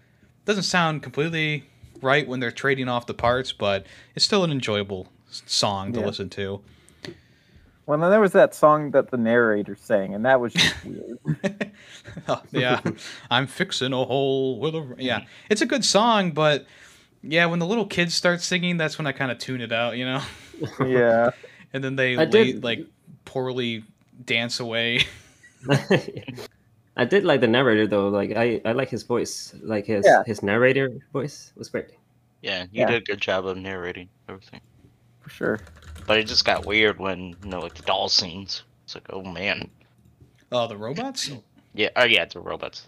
[0.45, 1.65] doesn't sound completely
[2.01, 3.85] right when they're trading off the parts, but
[4.15, 6.05] it's still an enjoyable song to Yeah.
[6.05, 6.61] listen to.
[7.87, 11.71] Well, then there was that song that the narrator sang, and that was just weird.
[12.27, 12.81] Oh, yeah,
[13.29, 15.25] I'm fixing a hole with a yeah.
[15.51, 16.65] It's a good song, but
[17.21, 19.97] yeah, when the little kids start singing, that's when I kind of tune it out,
[19.97, 20.21] you know.
[20.85, 21.29] yeah.
[21.73, 22.85] And then they I lay, did- like
[23.25, 23.83] poorly
[24.23, 25.01] dance away.
[26.97, 28.07] I did like the narrator though.
[28.09, 29.53] Like I, I like his voice.
[29.61, 30.23] Like his Yeah.
[30.25, 31.89] his narrator voice was great.
[32.41, 32.87] Yeah, you Yeah.
[32.87, 34.61] did a good job of narrating everything.
[35.21, 35.59] For sure.
[36.07, 38.63] But it just got weird when you know like the doll scenes.
[38.85, 39.69] It's like, oh man.
[40.51, 41.31] Oh, the robots.
[41.77, 41.89] Yeah.
[41.97, 42.87] Oh yeah, the robots.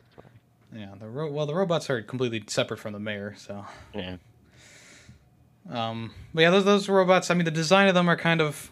[0.74, 3.66] Yeah, the ro- well, the robots are completely separate from the mayor, so.
[3.94, 4.16] Yeah.
[5.70, 7.30] Um, but yeah, those those robots.
[7.30, 8.72] I mean, the design of them are kind of,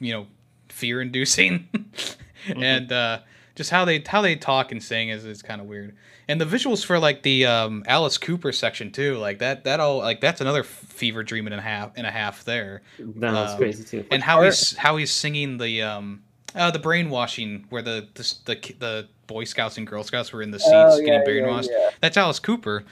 [0.00, 0.26] you know,
[0.70, 1.68] fear-inducing,
[2.56, 3.18] and uh,
[3.54, 5.94] just how they how they talk and sing is is kind of weird.
[6.26, 9.98] And the visuals for like the um, Alice Cooper section too, like that that all
[9.98, 12.82] like that's another fever dream in and a half and a half there.
[12.98, 14.04] That was Um, crazy too.
[14.10, 16.22] And how he's how he's singing the um
[16.54, 20.50] uh, the brainwashing where the, the the the Boy Scouts and Girl Scouts were in
[20.50, 21.68] the seats Oh, getting yeah, brainwashed.
[21.70, 21.90] yeah, yeah.
[22.00, 22.84] That's Alice Cooper.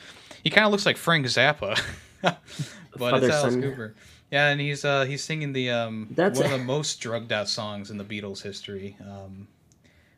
[0.43, 1.81] He kind of looks like Frank Zappa,
[2.23, 3.63] but it's Alice son.
[3.63, 3.95] Cooper.
[4.31, 7.49] Yeah, and he's uh he's singing the um That's- one of the most drugged out
[7.49, 8.97] songs in the Beatles history.
[9.01, 9.47] Um,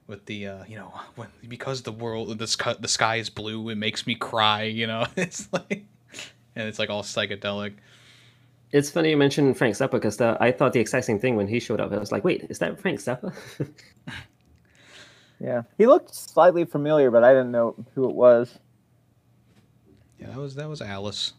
[0.07, 3.69] with the uh you know when because the world the sky, the sky is blue
[3.71, 5.85] it makes me cry you know it's like
[6.57, 7.75] and it's like all psychedelic.
[8.71, 11.61] It's funny you mentioned Frank Zappa because I thought the exact same thing when he
[11.61, 11.93] showed up.
[11.93, 13.33] I was like, wait, is that Frank Zappa?
[15.41, 15.63] Yeah.
[15.79, 18.59] He looked slightly familiar, but I didn't know who it was.
[20.19, 21.35] Yeah, that was that was Alice.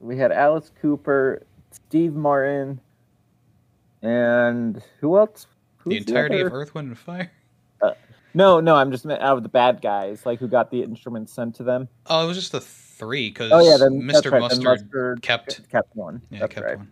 [0.00, 2.80] We had Alice Cooper, Steve Martin,
[4.02, 5.46] and who else?
[5.84, 7.30] the Who's entirety of Earth, Wind, and Fire.
[8.32, 11.56] No, no, I'm just out of the bad guys, like who got the instruments sent
[11.56, 11.88] to them.
[12.06, 14.30] Oh, it was just the three because Oh yeah, then Mr.
[14.30, 16.22] right, Mustard, Mustard kept kept one.
[16.30, 16.76] yeah that's kept right.
[16.76, 16.88] one.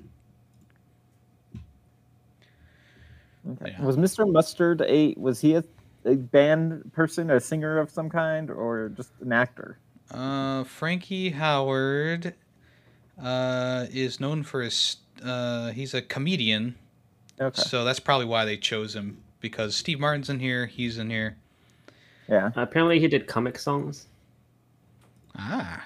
[3.51, 3.71] Okay.
[3.79, 3.85] Yeah.
[3.85, 4.31] Was Mr.
[4.31, 5.65] Mustard a was he a,
[6.05, 9.79] a band person, a singer of some kind, or just an actor?
[10.11, 12.33] Uh, Frankie Howerd
[13.23, 14.97] uh, is known for his.
[15.25, 16.77] Uh, he's a comedian,
[17.41, 17.63] Okay.
[17.63, 20.67] so that's probably why they chose him because Steve Martin's in here.
[20.67, 21.37] He's in here.
[22.29, 22.51] Yeah.
[22.57, 24.07] Apparently, he did comic songs.
[25.37, 25.85] Ah,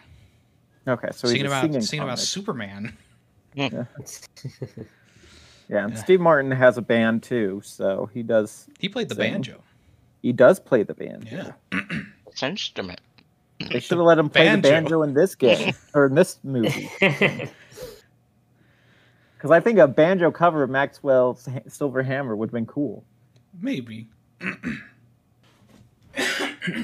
[0.88, 1.08] Okay.
[1.12, 2.18] So singing he's about singing singing about.
[2.18, 2.96] Superman.
[3.54, 3.84] Yeah.
[3.98, 4.86] And
[5.68, 5.94] Yeah.
[5.94, 9.32] Steve Martin has a band too, so he does He played the Sing.
[9.34, 9.62] banjo.
[10.22, 11.52] he does play the banjo.
[11.72, 11.82] Yeah.
[12.26, 13.00] It's instrument.
[13.70, 14.62] They should have let him play Banjo.
[14.68, 16.90] the banjo in this game or in this movie.
[19.42, 23.04] Because I think a banjo cover of Maxwell's Silver Hammer would have been cool.
[23.60, 24.06] Maybe.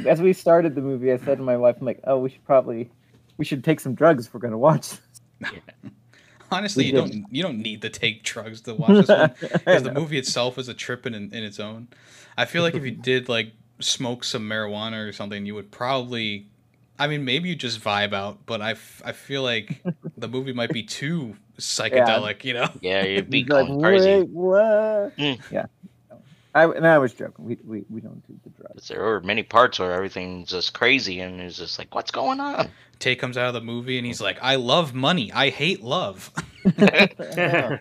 [0.05, 2.44] As we started the movie, I said to my wife, "I'm like, oh, we should
[2.44, 2.90] probably,
[3.37, 4.90] we should take some drugs if we're gonna watch."
[5.38, 5.53] This.
[6.51, 7.12] Honestly, We you did.
[7.12, 10.59] don't you don't need to take drugs to watch this one because the movie itself
[10.59, 11.87] is a trip in in its own.
[12.37, 16.49] I feel like if you did like smoke some marijuana or something, you would probably.
[16.99, 19.81] I mean, maybe you just vibe out, but I, f- I feel like
[20.16, 22.71] the movie might be too psychedelic, you know?
[22.81, 24.18] Yeah, you'd be He's like, going crazy.
[24.21, 25.16] Wait, what?
[25.16, 25.40] Mm.
[25.51, 25.66] Yeah.
[26.55, 27.44] I and I was joking.
[27.44, 28.88] We, we we don't do the drugs.
[28.88, 32.71] There were many parts where everything's just crazy, and it's just like, what's going on?
[32.99, 35.31] Tay comes out of the movie and he's like, I love money.
[35.33, 36.33] I hate love.
[36.79, 37.79] I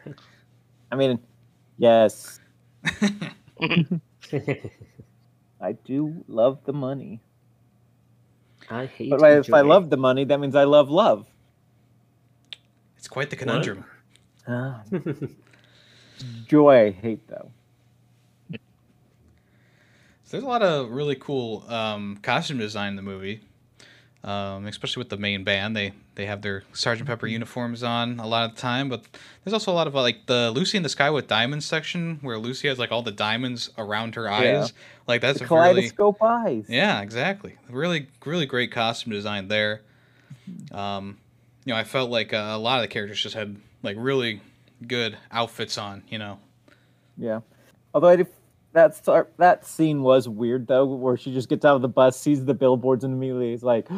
[0.96, 1.20] mean,
[1.78, 2.40] yes,
[5.60, 7.20] I do love the money.
[8.70, 9.10] I hate.
[9.10, 11.26] But if I love the money, that means I love love.
[13.08, 13.86] It's quite the conundrum.
[14.50, 14.82] Ah.
[16.46, 17.50] Joy, I hate though.
[18.52, 18.58] So
[20.32, 23.40] There's a lot of really cool um, costume design in the movie,
[24.26, 25.74] um, especially with the main band.
[25.74, 29.06] They they have their Sergeant Pepper uniforms on a lot of the time, but
[29.46, 32.20] there's also a lot of uh, like the Lucy in the Sky with Diamonds section
[32.22, 34.44] where Lucy has like all the diamonds around her eyes.
[34.44, 34.68] Yeah.
[35.08, 36.66] Like that's the a really kaleidoscope eyes.
[36.68, 37.56] yeah, exactly.
[37.70, 39.80] Really really great costume design there.
[40.74, 41.20] Um,
[41.68, 44.40] you know, I felt like uh, a lot of the characters just had like really
[44.88, 46.02] good outfits on.
[46.08, 46.40] You know,
[47.18, 47.42] Yeah.
[47.94, 48.28] Although I did,
[48.72, 52.18] that start, that scene was weird though, where she just gets out of the bus,
[52.18, 53.90] sees the billboards, and immediately is like,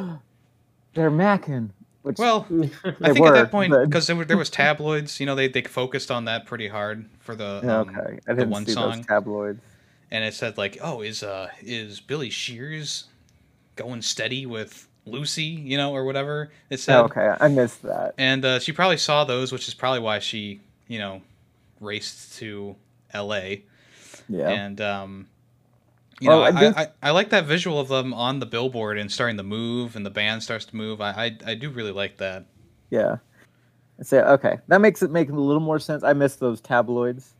[0.95, 2.47] "They're Mackin." Which well.
[2.49, 5.35] they I think were, at that point, but- because there, there was tabloids, you know,
[5.35, 8.65] they, they focused on that pretty hard for the Yeah, um, okay, I didn't one
[8.65, 8.95] see song.
[8.97, 9.61] those tabloids.
[10.09, 13.05] and it said like, oh, is uh is Billy Shears
[13.75, 16.97] going steady with Lucy, you know, or whatever it said.
[16.97, 18.13] Oh, okay, I missed that.
[18.17, 21.21] And uh, she probably saw those, which is probably why she, you know,
[21.79, 22.75] raced to
[23.11, 23.63] L.A.
[24.27, 24.49] Yeah.
[24.49, 25.27] And um,
[26.19, 28.97] you know, I I, do- I, I like that visual of them on the billboard
[28.97, 31.01] and starting to move, and the band starts to move.
[31.01, 32.45] I I, I do really like that.
[32.89, 33.17] Yeah.
[33.99, 36.03] I say okay, that makes it make a little more sense.
[36.03, 37.33] I missed those tabloids.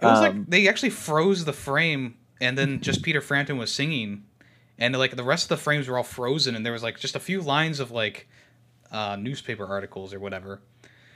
[0.00, 3.72] It was Um, like they actually froze the frame, and then just Peter Frampton was
[3.72, 4.24] singing,
[4.78, 7.16] and like the rest of the frames were all frozen, and there was like just
[7.16, 8.28] a few lines of like
[8.92, 10.60] uh, newspaper articles or whatever.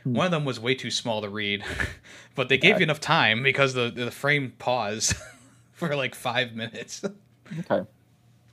[0.05, 0.15] Hmm.
[0.15, 1.65] One of them was way too small to read,
[2.35, 5.15] but they gave you enough time because the the frame paused
[5.73, 7.03] for like five minutes.
[7.61, 7.87] Okay.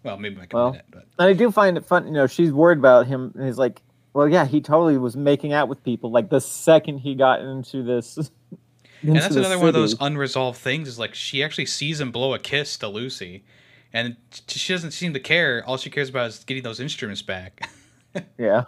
[0.04, 2.08] well, maybe like a Well, minute, but And I do find it fun.
[2.08, 3.82] You know, she's worried about him, and he's like,
[4.14, 6.12] "Well, yeah, he totally was making out with people.
[6.12, 8.18] Like the second he got into this."
[9.02, 10.88] and that's the another one of those unresolved things.
[10.88, 13.44] Is like she actually sees him blow a kiss to Lucy,
[13.94, 14.16] and
[14.48, 15.64] she doesn't seem to care.
[15.66, 17.70] All she cares about is getting those instruments back.
[18.40, 18.64] Yeah.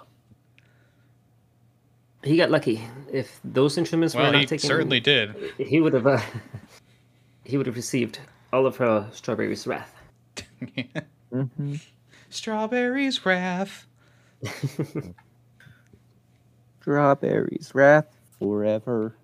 [2.24, 2.86] He got lucky.
[3.12, 5.34] If those instruments were well, not he taken, certainly did.
[5.58, 6.06] he would have.
[6.06, 6.22] Uh,
[7.46, 8.20] he would have received
[8.54, 9.96] all of her strawberries wrath.
[11.32, 11.76] hmm
[12.30, 13.88] Strawberries wrath.
[16.82, 19.16] Strawberries, wrath forever.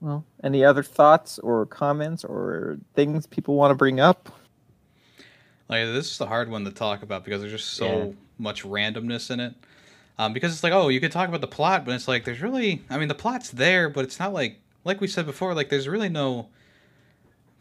[0.00, 4.30] Well, any other thoughts or comments or things people want to bring up?
[5.68, 8.12] Like this is the hard one to talk about because there's just so Yeah.
[8.38, 9.54] much randomness in it.
[10.18, 12.40] Um, because it's like, oh, you could talk about the plot, but it's like there's
[12.42, 15.68] really, I mean, the plot's there, but it's not like, like we said before, like
[15.68, 16.48] there's really no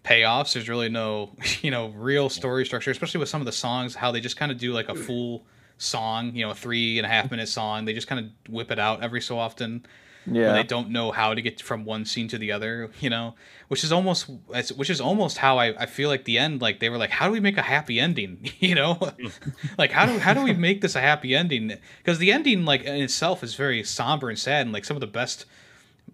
[0.03, 0.53] payoffs.
[0.53, 4.11] There's really no, you know, real story structure, especially with some of the songs, how
[4.11, 5.45] they just kind of do like a full
[5.77, 7.85] song, you know, a three and a half minute song.
[7.85, 9.85] They just kind of whip it out every so often.
[10.29, 10.53] Yeah.
[10.53, 13.35] they don't know how to get from one scene to the other, you know,
[13.69, 14.29] which is almost
[14.75, 17.27] which is almost how I, I feel like the end like they were like how
[17.27, 18.99] do we make a happy ending, you know,
[19.77, 21.73] like how do how do we make this a happy ending?
[21.99, 25.01] Because the ending like in itself is very somber and sad, and like some of
[25.01, 25.45] the best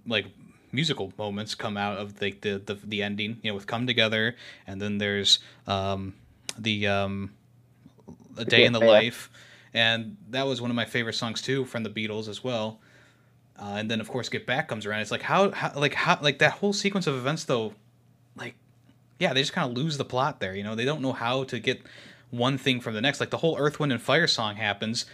[0.06, 0.28] like
[0.71, 4.36] musical moments come out of like the, the the ending, you know, with "Come Together,"
[4.67, 6.13] and then there's um
[6.58, 7.32] the um
[8.38, 8.88] a day in the Yeah.
[8.88, 9.30] life,
[9.73, 12.80] and that was one of my favorite songs too from the Beatles as well.
[13.60, 15.02] Uh, and then of course Get Back comes around.
[15.02, 17.74] It's like how, how like how like that whole sequence of events though,
[18.36, 18.56] like
[19.20, 20.56] yeah, they just kind of lose the plot there.
[20.56, 21.82] You know, they don't know how to get
[22.32, 23.20] one thing from the next.
[23.20, 25.06] Like the whole Earth, Wind, and Fire song happens,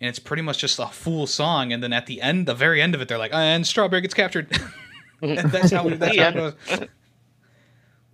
[0.00, 1.72] and it's pretty much just a full song.
[1.72, 4.14] And then at the end, the very end of it, they're like, and Strawberry gets
[4.14, 4.50] captured.
[5.22, 6.88] and that's how, that's how it goes.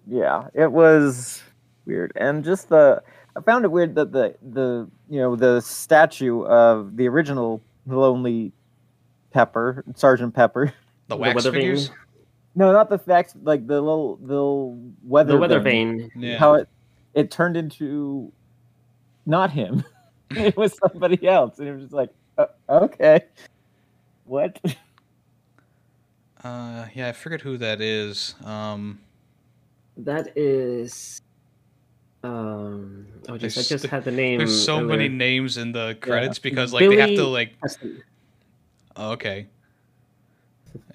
[0.06, 1.42] Yeah, it was
[1.86, 3.02] weird, and just the
[3.36, 8.52] I found it weird that the the you know the statue of the original Lonely
[9.34, 10.66] Pepper, Sergeant Pepper.
[10.66, 10.72] The
[11.08, 11.88] The wax weather figures.
[11.88, 11.96] vane.
[12.54, 15.98] No, not the facts, like the little the little weather The weather vane.
[15.98, 16.10] vane.
[16.16, 16.38] Yeah.
[16.38, 16.68] How it
[17.12, 18.32] it turned into
[19.26, 19.84] not him.
[20.30, 23.20] it was somebody else, and it was just like, uh, okay,
[24.24, 24.58] what?
[26.42, 28.34] Uh, yeah, I forget who that is.
[28.44, 29.00] Um,
[29.96, 31.22] That is.
[32.22, 33.06] Um.
[33.30, 34.38] Oh, just, I just had the name.
[34.38, 37.58] there's so many names in the credits because like they have to like.
[37.60, 38.02] Preston.
[38.96, 39.48] Oh, okay.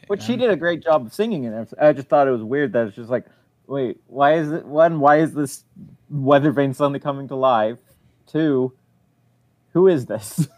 [0.07, 1.73] But she did a great job of singing it.
[1.79, 3.25] I just thought it was weird that it's just like,
[3.67, 4.99] wait, why is it one?
[4.99, 5.63] Why is this
[6.09, 7.77] weather vane suddenly coming to life?
[8.25, 8.73] Two,
[9.73, 10.47] who is this?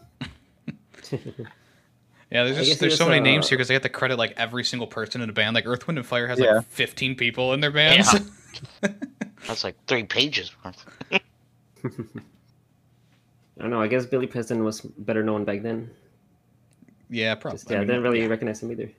[2.32, 4.16] Yeah, there's just there's so was, many names uh, here because they have to credit
[4.16, 5.54] like every single person in the band.
[5.54, 6.54] Like Earth, Wind, and Fire has Yeah.
[6.54, 8.10] like 15 people in their bands.
[8.82, 8.88] Yeah.
[9.46, 10.82] That's like three pages worth.
[11.12, 11.20] I
[13.58, 13.82] don't know.
[13.82, 15.90] I guess Billy Preston was better known back then.
[17.12, 17.58] Yeah, probably.
[17.58, 18.26] Just, yeah, I, mean, didn't really yeah.
[18.26, 18.90] recognize him either.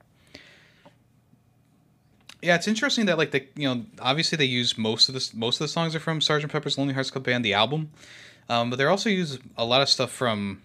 [2.41, 5.55] Yeah, it's interesting that like the you know obviously they use most of this most
[5.55, 6.49] of the songs are from Sgt.
[6.49, 7.89] Pepper's Lonely Hearts Club Band the album,
[8.49, 10.61] um, but they also use a lot of stuff from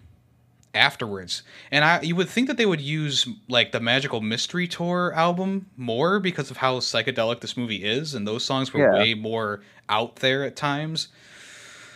[0.75, 1.41] afterwards.
[1.71, 5.67] And I you would think that they would use like the Magical Mystery Tour album
[5.77, 8.99] more because of how psychedelic this movie is, and those songs were Yeah.
[8.99, 11.07] way more out there at times.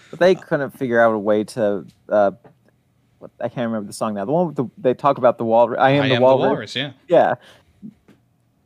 [0.10, 1.86] But they couldn't figure out a way to.
[2.08, 2.32] Uh,
[3.24, 4.26] what, I can't remember the song now.
[4.26, 5.80] The one with the, they talk about the walrus.
[5.82, 6.44] I am, I the, am walrus.
[6.44, 6.92] the Walrus, yeah.
[7.08, 7.36] Yeah.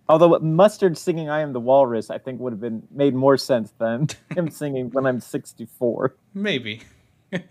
[0.10, 3.74] Although Mustard singing "I am the walrus," I think would have been made more sense
[3.78, 6.82] than him singing "When I'm 64." Maybe.
[7.32, 7.42] but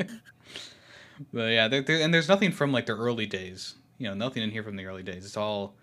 [1.34, 3.74] yeah, there, there, and there's nothing from like the early days.
[3.98, 5.24] You know, nothing in here from the early days.
[5.24, 5.74] It's all,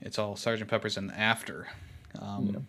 [0.00, 1.68] it's all Sergeant Pepper's and after.
[2.20, 2.66] Um,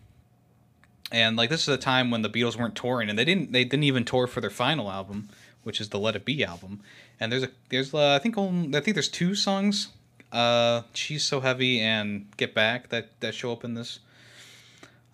[1.10, 3.64] And like this is a time when the Beatles weren't touring, and they didn't they
[3.64, 5.30] didn't even tour for their final album,
[5.62, 6.82] which is the Let It Be album.
[7.20, 9.88] And there's a there's uh, I think only, I think there's two songs,
[10.32, 14.00] uh, She's So Heavy and Get Back that that show up in this.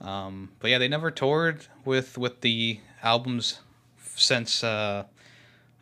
[0.01, 3.61] Um, but yeah, they never toured with with the albums
[4.17, 5.05] since uh,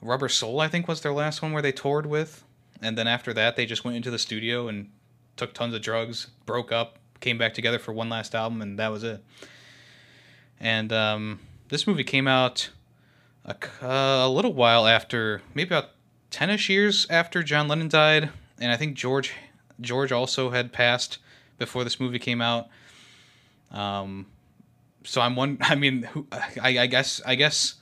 [0.01, 0.61] Rubber Soul.
[0.61, 2.45] I think was their last one where they toured with,
[2.81, 4.91] and then after that they just went into the studio and
[5.37, 8.89] took tons of drugs, broke up, came back together for one last album, and that
[8.89, 9.25] was it.
[10.61, 12.71] And um, this movie came out
[13.45, 15.91] a, uh, a little while after, maybe about
[16.33, 19.33] ten-ish years after John Lennon died, and I think George
[19.81, 21.19] George also had passed
[21.59, 22.67] before this movie came out.
[23.71, 24.27] Um,
[25.05, 25.59] so I'm one.
[25.61, 27.75] I mean, who, I, I guess I guess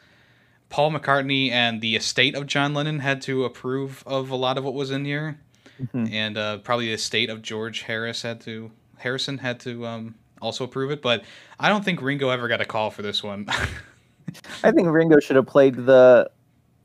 [0.69, 4.65] Paul McCartney and the estate of John Lennon had to approve of a lot of
[4.65, 5.39] what was in here,
[5.83, 6.13] Mhm.
[6.13, 10.65] and uh, probably the estate of George Harris had to Harrison had to um, also
[10.65, 11.01] approve it.
[11.03, 11.25] But
[11.59, 13.47] I don't think Ringo ever got a call for this one.
[14.63, 16.31] I think Ringo should have played the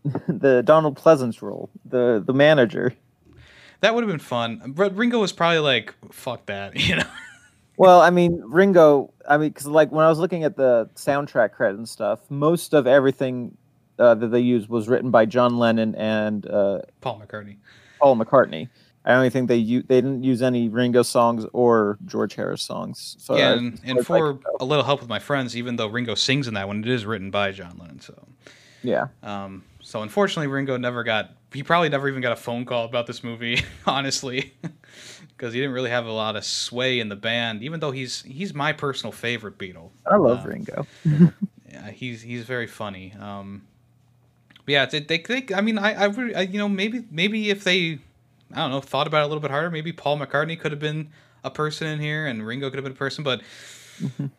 [0.28, 2.94] the Donald Pleasence role, the the manager.
[3.82, 4.74] that would have been fun.
[4.76, 7.04] But Ringo was probably like, "Fuck that," you know.
[7.78, 9.14] Well, I mean, Ringo.
[9.28, 12.74] I mean, because like when I was looking at the soundtrack credit and stuff, most
[12.74, 13.58] of everything
[14.00, 17.58] uh, that they used was written by John Lennon and uh, Paul McCartney.
[18.00, 18.70] Paul McCartney.
[19.06, 23.16] I don't think they u- they didn't use any Ringo songs or George Harris songs.
[23.20, 25.56] So yeah, and, and far as I for can a little help with my friends,
[25.56, 28.00] even though Ringo sings in that one, it is written by John Lennon.
[28.00, 28.28] So,
[28.82, 31.30] yeah, um, so unfortunately, Ringo never got.
[31.54, 34.54] He probably never even got a phone call about this movie, honestly,
[35.38, 37.62] because he didn't really have a lot of sway in the band.
[37.64, 39.92] Even though he's he's my personal favorite Beatle.
[40.06, 40.88] I love Uh, Ringo.
[41.72, 43.14] Yeah, he's he's very funny.
[43.20, 43.68] Um,
[44.66, 47.64] but yeah, they, they, they I mean, I, I, I, you know, maybe maybe if
[47.66, 48.00] they,
[48.54, 50.80] I don't know, thought about it a little bit harder, maybe Paul McCartney could have
[50.80, 51.10] been
[51.44, 53.24] a person in here, and Ringo could have been a person.
[53.24, 53.42] But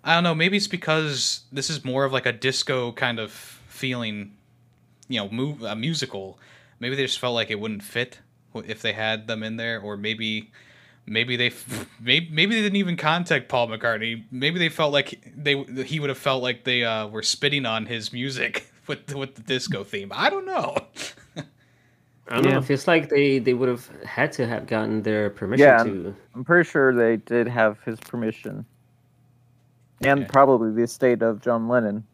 [0.03, 0.35] I don't know.
[0.35, 4.33] Maybe it's because this is more of like a disco kind of feeling,
[5.09, 6.39] you know, move a musical.
[6.81, 8.21] Maybe they just felt like it wouldn't fit
[8.55, 10.51] if they had them in there, or maybe
[11.07, 11.53] maybe they
[12.01, 14.25] maybe, maybe they didn't even contact Paul McCartney.
[14.31, 17.87] Maybe they felt like they he would have felt like they uh, were spitting on
[17.87, 20.13] his music with with the disco theme.
[20.15, 20.77] I don't know.
[22.29, 22.59] I don't know.
[22.59, 25.85] It feels like they, they would have had to have gotten their permission Yeah.
[25.85, 26.17] to.
[26.35, 28.67] I'm pretty sure they did have his permission,
[30.03, 30.29] and Okay.
[30.29, 32.05] probably the estate of John Lennon.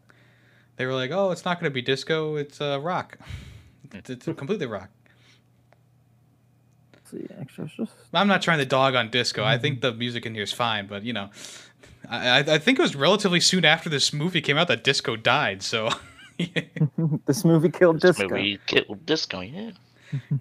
[0.82, 2.34] They were like, "Oh, it's not going to be disco.
[2.34, 3.16] It's uh, rock.
[3.92, 4.90] It's, it's completely rock."
[7.04, 7.70] See, actually,
[8.12, 9.44] I'm not trying to dog on disco.
[9.44, 11.30] I think the music in here is fine, but you know,
[12.10, 15.14] I, I I think it was relatively soon after this movie came out that disco
[15.14, 15.62] died.
[15.62, 15.88] So,
[17.26, 18.28] this movie killed This disco.
[18.34, 19.38] movie killed disco.
[19.38, 19.70] Yeah.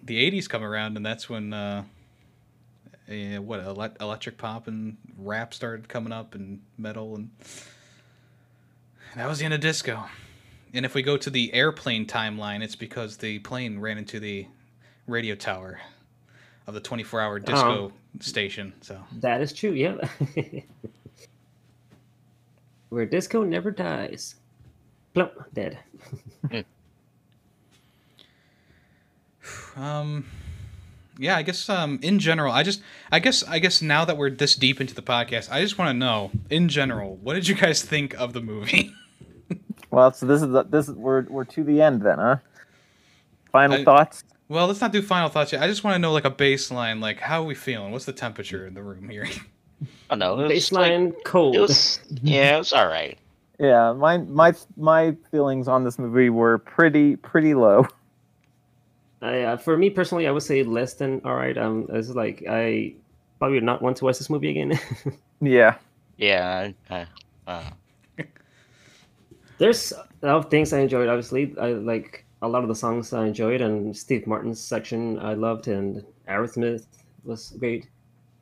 [0.04, 1.84] the 80s come around and that's when uh
[3.08, 7.30] eh, what ele- electric pop and rap started coming up and metal and
[9.16, 10.06] that was the end of disco
[10.74, 14.48] and if we go to the airplane timeline it's because the plane ran into the
[15.08, 15.80] radio tower
[16.68, 19.72] of the 24-hour disco station so That is true.
[19.72, 19.96] Yeah.
[22.90, 24.36] Where disco never dies.
[25.14, 25.80] Plump, dead.
[29.76, 30.26] Um,
[31.18, 34.30] yeah, I guess um, in general, I just, I guess, I guess now that we're
[34.30, 37.56] this deep into the podcast, I just want to know, in general, what did you
[37.56, 38.94] guys think of the movie?
[39.92, 42.38] Well, so this is the, this is we're we're to the end then, huh?
[43.52, 44.24] Final I- thoughts.
[44.48, 45.62] well, let's not do final thoughts yet.
[45.62, 47.92] I just want to know, like, a baseline, like, how are we feeling?
[47.92, 49.28] What's the temperature in the room here?
[50.10, 50.40] I know.
[50.40, 51.56] It was like- Baseline cold.
[51.56, 53.18] it was yeah, it was all right.
[53.60, 57.86] Yeah, my my my feelings on this movie were pretty pretty low.
[59.22, 61.56] I, uh, for me personally, I would say less than all right.
[61.58, 62.94] Um, it's like I
[63.38, 64.80] probably would not want to watch this movie again.
[65.44, 65.76] Yeah,
[66.18, 66.72] Yeah.
[66.90, 67.08] I- I-
[67.52, 67.70] uh,
[69.62, 71.08] There's a lot of things I enjoyed.
[71.08, 75.36] Obviously, I like a lot of the songs I enjoyed, and Steve Martin's section I
[75.36, 76.88] loved, and Aerosmith
[77.24, 77.88] was great.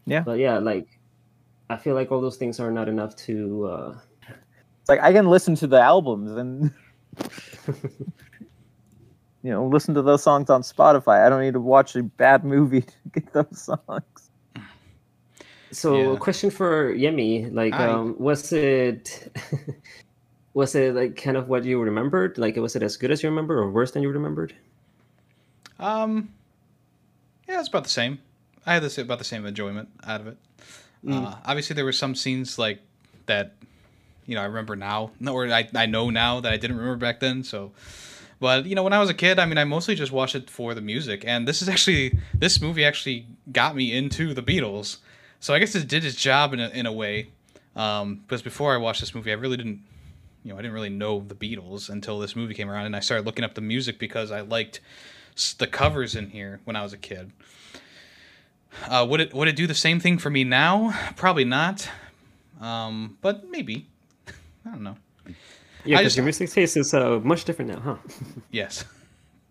[0.06, 0.22] Yeah.
[0.22, 0.88] but yeah, like
[1.70, 3.66] I feel like all those things are not enough to.
[3.66, 4.00] Uh,
[4.88, 6.72] like I can listen to the albums and
[9.44, 11.26] you know listen to those songs on Spotify.
[11.26, 14.32] I don't need to watch a bad movie to get those songs.
[15.74, 16.18] So, Yeah.
[16.18, 17.90] question for Yemmy: Like, Hi.
[17.92, 19.32] um, was it
[20.54, 22.38] was it like kind of what you remembered?
[22.38, 24.54] Like, was it as good as you remember, or worse than you remembered?
[25.80, 26.34] Um,
[27.48, 28.20] yeah, it's about the same.
[28.66, 30.38] I had this about the same enjoyment out of it.
[31.08, 32.82] Uh, obviously, there were some scenes like
[33.26, 33.56] that,
[34.26, 36.98] you know, I remember now, no, or I I know now that I didn't remember
[36.98, 37.44] back then.
[37.44, 37.72] So,
[38.40, 40.50] but you know, when I was a kid, I mean, I mostly just watched it
[40.50, 44.98] for the music, and this is actually this movie actually got me into the Beatles.
[45.40, 47.30] So I guess it did its job in a in a way.
[47.76, 49.82] Um, because before I watched this movie, I really didn't
[50.44, 53.00] you know, I didn't really know the Beatles until this movie came around, and I
[53.02, 54.80] started looking up the music because I liked
[55.58, 57.32] the covers in here when I was a kid.
[58.88, 60.94] Uh, would it would it do the same thing for me now?
[61.16, 61.90] Probably not,
[62.62, 63.88] um, but maybe.
[64.66, 64.96] I don't know.
[65.86, 67.96] Yeah, because just- your music taste is uh, much different now, huh?
[68.52, 68.86] Yes.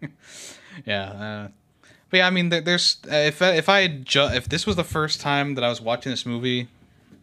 [0.86, 1.02] yeah.
[1.04, 1.48] Uh,
[2.10, 4.76] but yeah, I mean, there, there's if I- if I had ju- if this was
[4.76, 6.68] the first time that I was watching this movie,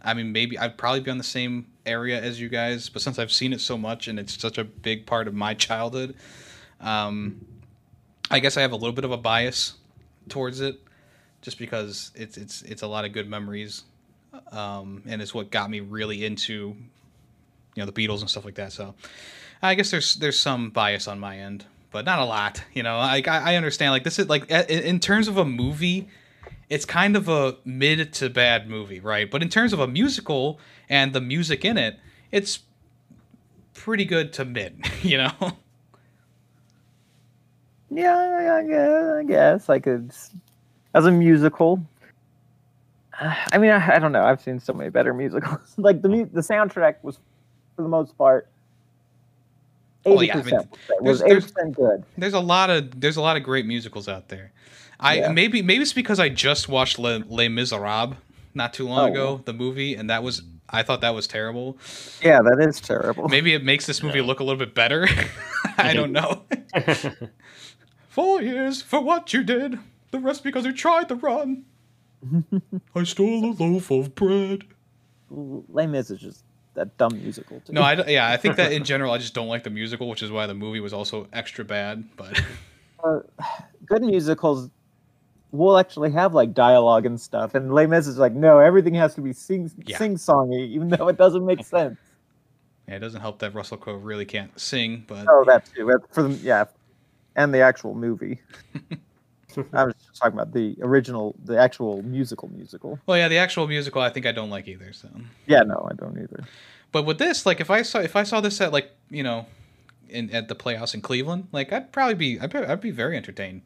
[0.04, 2.90] I mean, maybe I'd probably be on the same area as you guys.
[2.90, 5.54] But since I've seen it so much and it's such a big part of my
[5.54, 6.16] childhood,
[6.82, 7.46] um,
[8.30, 9.74] I guess I have a little bit of a bias
[10.30, 10.80] towards it,
[11.42, 13.84] just because it's it's it's a lot of good memories,
[14.52, 16.78] um, and it's what got me really into, you
[17.78, 18.72] know, the Beatles and stuff like that.
[18.72, 18.96] So.
[19.62, 22.62] I guess there's there's some bias on my end, but not a lot.
[22.74, 23.92] You know, like I, I understand.
[23.92, 26.08] Like this is like in in terms of a movie,
[26.70, 29.30] it's kind of a mid to bad movie, right?
[29.30, 30.60] But in terms of a musical
[30.90, 32.00] and the music in it,
[32.32, 32.60] it's
[33.74, 34.86] pretty good to mid.
[35.02, 35.52] You know.
[37.92, 38.64] Yeah,
[39.20, 40.12] I, guess, I could
[40.96, 41.86] as a musical.
[43.20, 44.24] I mean, I, I don't know.
[44.24, 45.74] I've seen so many better musicals.
[45.78, 47.20] like the the soundtrack was,
[47.76, 48.50] for the most part,
[50.08, 50.60] Oh, eighty yeah, I mean,
[51.02, 52.04] was eighty percent good.
[52.18, 54.52] there's a lot of there's a lot of great musicals out there.
[55.00, 55.32] I Yeah.
[55.32, 58.16] maybe maybe it's because I just watched Les, Les Miserables
[58.54, 59.12] not too long Oh.
[59.12, 61.78] ago, the movie, and that was I thought that was terrible.
[62.24, 63.28] Yeah, that is terrible.
[63.30, 65.08] Maybe it makes this movie look a little bit better.
[65.78, 66.44] I don't know.
[68.10, 69.78] Four years for what you did.
[70.12, 71.66] The rest because you tried to run.
[72.96, 74.64] I stole a loaf of bread.
[75.30, 76.44] Les Mis is just
[76.76, 77.60] that dumb musical.
[77.60, 77.74] Too.
[77.74, 80.10] No, I d- yeah, I think that in general I just don't like the musical,
[80.10, 82.04] which is why the movie was also extra bad.
[82.16, 82.42] But
[83.04, 83.20] uh,
[83.86, 84.70] good musicals
[85.56, 89.16] will actually have like dialogue and stuff, and Les Mis is like, no, everything has
[89.16, 89.98] to be sing Yeah.
[89.98, 91.98] sing songy, even though it doesn't make sense.
[92.88, 95.04] yeah, it doesn't help that Russell Crowe really can't sing.
[95.08, 95.92] But Oh, that too.
[96.12, 96.66] For the yeah,
[97.36, 98.40] and the actual movie.
[99.74, 103.00] I was just talking about the original, the actual musical musical.
[103.06, 104.92] well, yeah, the actual musical I think I don't like either.
[104.92, 105.08] So,
[105.48, 106.44] Yeah, no, I don't either.
[106.92, 109.46] but with this, like if I saw if I saw this at like you know,
[110.10, 113.16] in at the Playhouse in Cleveland, like I'd probably be I'd be, I'd be very
[113.16, 113.62] entertained.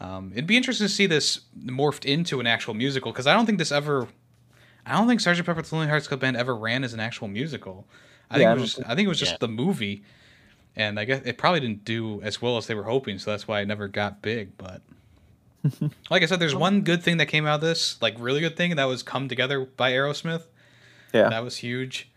[0.00, 3.44] Um, it'd be interesting to see this morphed into an actual musical because I don't
[3.46, 4.08] think this ever.
[4.86, 7.86] I don't think Sergeant Pepper's Lonely Hearts Club Band ever ran as an actual musical.
[8.30, 9.38] I think it was just, I think it was just Yeah.
[9.40, 10.02] the movie,
[10.74, 13.46] and I guess it probably didn't do as well as they were hoping, so that's
[13.46, 14.56] why it never got big.
[14.56, 14.80] But
[16.10, 18.56] like I said, there's one good thing that came out of this, like really good
[18.56, 20.44] thing, and that was "Come Together" by Aerosmith.
[21.12, 21.28] Yeah.
[21.28, 22.10] That was huge.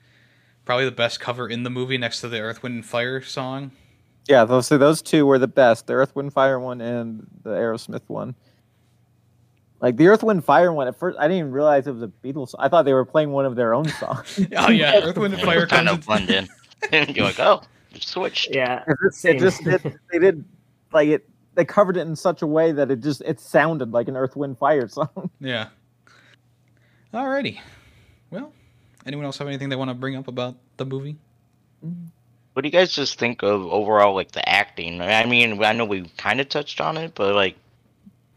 [0.65, 3.71] Probably the best cover in the movie next to the Earth, Wind, and Fire song.
[4.27, 7.51] Yeah, those so those two were the best: the Earth, Wind, Fire one and the
[7.51, 8.35] Aerosmith one.
[9.81, 10.87] Like the Earth, Wind, Fire one.
[10.87, 12.49] At first, I didn't even realize it was a Beatles.
[12.49, 12.61] song.
[12.61, 14.39] I thought they were playing one of their own songs.
[14.55, 15.99] Oh yeah, Earth, Wind, and Fire kind comes.
[15.99, 16.47] of blend in.
[17.15, 17.61] You're like, oh,
[17.99, 18.53] switched.
[18.53, 18.83] Yeah.
[18.87, 20.43] it just, it just it, they did
[20.93, 21.27] like it.
[21.55, 24.35] They covered it in such a way that it just it sounded like an Earth,
[24.35, 25.29] Wind, Fire song.
[25.39, 25.67] Yeah.
[27.13, 27.59] Alrighty.
[28.31, 28.51] Well,
[29.05, 31.17] anyone else have anything they want to bring up about the movie?
[31.85, 32.07] Mm-hmm.
[32.53, 35.01] What do you guys just think of overall, like the acting?
[35.01, 37.55] I mean, I know we kind of touched on it, but like,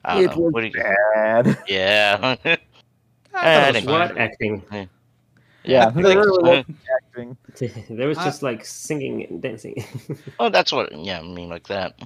[0.04, 0.42] I don't It know.
[0.44, 0.72] was What you?
[0.72, 1.58] bad.
[1.68, 2.36] Yeah.
[3.34, 3.84] I I was.
[3.84, 4.62] What acting?
[5.64, 7.36] Yeah, I they think- really wasn't acting.
[7.90, 9.84] there was just like singing and dancing.
[10.40, 10.92] Oh, that's what.
[10.96, 11.98] Yeah, I mean, like that.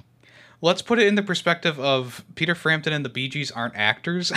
[0.61, 4.31] Let's put it in the perspective of Peter Frampton and the Bee Gees aren't actors.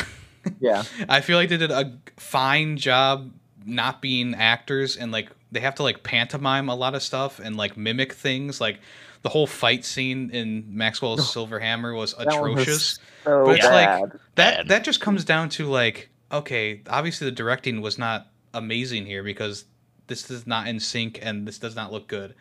[0.61, 3.31] Yeah, I feel like they did a fine job
[3.66, 7.57] not being actors and like they have to like pantomime a lot of stuff and
[7.57, 8.61] like mimic things.
[8.61, 8.80] Like
[9.22, 12.98] the whole fight scene in Maxwell's Silver Hammer was That was atrocious.
[13.24, 17.80] so But it's like- that that just comes down to like okay obviously the directing
[17.80, 19.64] was not amazing here because
[20.09, 22.34] this is not in sync and this does not look good.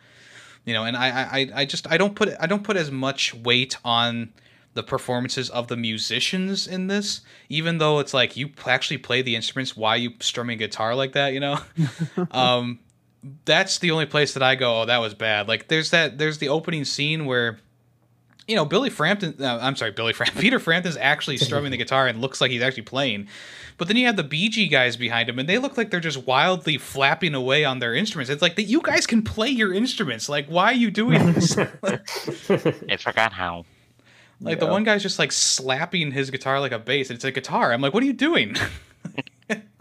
[0.66, 3.34] You know and i i i just i don't put i don't put as much
[3.34, 4.32] weight on
[4.72, 9.36] the performances of the musicians in this even though it's like you actually play the
[9.36, 11.58] instruments why you strumming guitar like that you know?
[12.30, 12.80] Um
[13.44, 16.38] that's the only place that i go oh that was bad like there's that there's
[16.38, 17.58] the opening scene where
[18.46, 19.36] you know, Billy Frampton.
[19.40, 20.40] Uh, I'm sorry, Billy Frampton.
[20.42, 23.28] Peter Frampton's actually strumming the guitar and looks like he's actually playing.
[23.76, 26.00] But then you have the Bee Gees guys behind him, and they look like they're
[26.00, 28.30] just wildly flapping away on their instruments.
[28.30, 30.28] It's like that you guys can play your instruments.
[30.28, 31.56] Like, why are you doing this?
[31.82, 33.64] I forgot how.
[34.40, 37.10] like the one guy's just like slapping his guitar like a bass.
[37.10, 37.72] It's a guitar.
[37.72, 38.56] I'm like, what are you doing?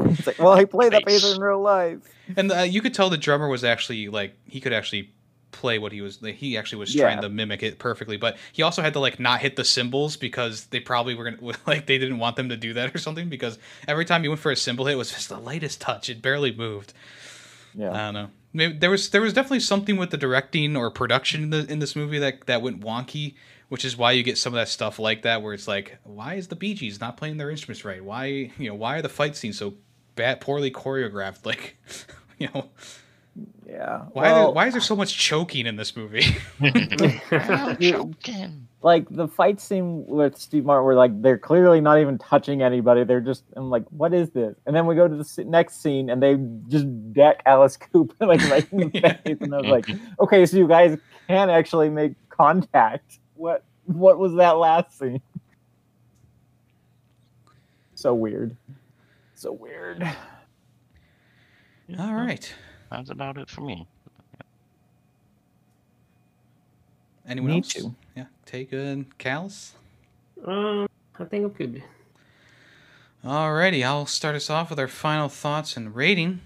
[0.06, 1.99] It's like, well, I play that bass in real life.
[2.38, 5.12] and uh, you could tell the drummer was actually like he could actually
[5.51, 7.04] play what he was like, he actually was Yeah.
[7.04, 10.18] trying to mimic it perfectly but he also had to like not hit the cymbals
[10.18, 13.30] because they probably were gonna like they didn't want them to do that or something
[13.30, 16.10] because every time he went for a cymbal hit it was just the lightest touch.
[16.10, 16.93] It barely moved.
[17.76, 18.30] Yeah, i don't know.
[18.56, 21.80] Maybe there was there was definitely something with the directing or production in, the, in
[21.80, 23.36] this movie that that went wonky
[23.70, 26.36] which is why you get some of that stuff like that where it's like why
[26.36, 28.04] is the Bee Gees not playing their instruments right?
[28.04, 28.26] Why
[28.60, 29.74] you know why are the fight scenes so
[30.16, 31.78] bad poorly choreographed like
[32.39, 32.70] you know
[33.66, 34.03] yeah.
[34.11, 36.24] why, well, there, why is there so much choking in this movie?
[37.32, 38.68] I'm You- joking.
[38.84, 43.03] like the fight scene with Steve Martin, where like they're clearly not even touching anybody.
[43.03, 44.55] They're just I'm like, what is this?
[44.68, 46.38] And then we go to the next scene, and they
[46.68, 49.14] just deck Alice Cooper like right in the Yeah.
[49.18, 49.89] face, and I was like,
[50.20, 50.95] okay, so you guys
[51.28, 53.18] can actually make contact.
[53.34, 55.22] What what was that last scene?
[57.95, 58.55] So weird.
[59.44, 60.02] So weird.
[62.00, 62.54] All right.
[62.89, 63.86] That's about it for me.
[67.28, 67.68] Anyone Me else?
[67.68, 67.94] too.
[68.16, 68.28] Yeah.
[68.46, 69.72] Take a Kalas.
[70.46, 70.88] um,
[71.20, 71.84] I think I'm good.
[73.26, 76.39] Alrighty, I'll start us off with our final thoughts and rating.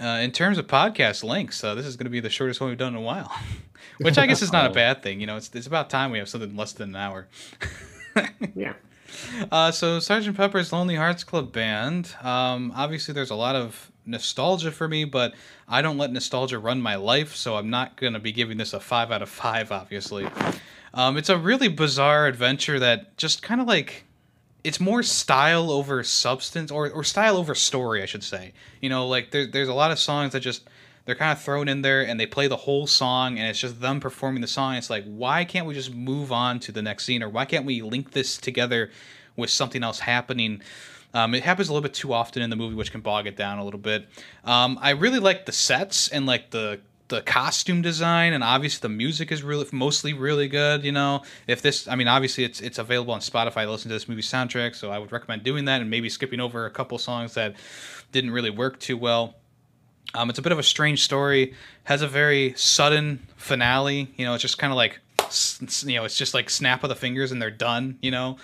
[0.00, 2.70] Uh, in terms of podcast lengths, uh, this is going to be the shortest one
[2.70, 3.32] we've done in a while,
[4.00, 4.74] which I guess is not a Oh.
[4.74, 5.20] bad thing.
[5.20, 7.26] You know, it's it's about time we have something less than an hour.
[8.54, 8.74] Yeah.
[9.50, 12.14] Uh, so Sergeant Pepper's Lonely Hearts Club Band.
[12.22, 15.34] Um, obviously, there's a lot of nostalgia for me, but
[15.68, 18.72] I don't let nostalgia run my life, so I'm not going to be giving this
[18.72, 19.72] a five out of five.
[19.72, 20.28] Obviously,
[20.94, 24.04] um, it's a really bizarre adventure that just kind of like
[24.62, 28.52] it's more style over substance, or or style over story, I should say.
[28.80, 30.68] You know, like there, there's a lot of songs that just
[31.04, 33.80] they're kind of thrown in there and they play the whole song and it's just
[33.80, 34.74] them performing the song.
[34.74, 37.22] It's like why can't we just move on to the next scene?
[37.22, 38.90] Or why can't we link this together
[39.36, 40.62] with something else happening?
[41.12, 43.36] Um, it happens a little bit too often in the movie which can bog it
[43.36, 44.06] down a little bit.
[44.44, 48.94] Um, i really like the sets and like the the costume design and obviously the
[48.94, 51.22] music is really mostly really good you know?
[51.48, 54.22] If this i mean obviously it's it's available on spotify to listen to this movie
[54.22, 57.56] soundtrack so i would recommend doing that and maybe skipping over a couple songs that
[58.12, 59.34] didn't really work too well
[60.14, 61.54] um, it's a bit of a strange story.
[61.84, 64.12] Has a very sudden finale.
[64.16, 65.00] You know, it's just kind of like,
[65.84, 67.98] you know, it's just like snap of the fingers and they're done.
[68.00, 68.38] You know,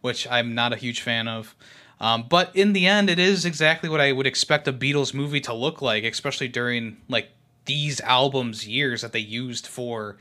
[0.00, 1.54] which I'm not a huge fan of.
[2.00, 5.40] Um, but in the end, it is exactly what I would expect a Beatles movie
[5.40, 7.30] to look like, especially during like
[7.64, 10.16] these albums years that they used for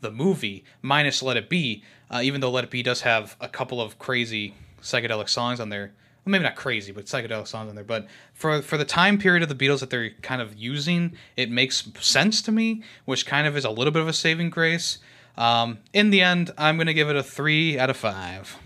[0.00, 1.82] the movie, minus Let It Be.
[2.10, 5.68] Uh, even though Let It Be does have a couple of crazy psychedelic songs on
[5.68, 5.92] there.
[6.28, 7.84] Well, maybe not crazy, but psychedelic songs on there.
[7.84, 11.50] But for for the time period of the Beatles that they're kind of using, it
[11.50, 14.98] makes sense to me, which kind of is a little bit of a saving grace.
[15.38, 18.58] Um, in the end, I'm gonna give it a three out of five.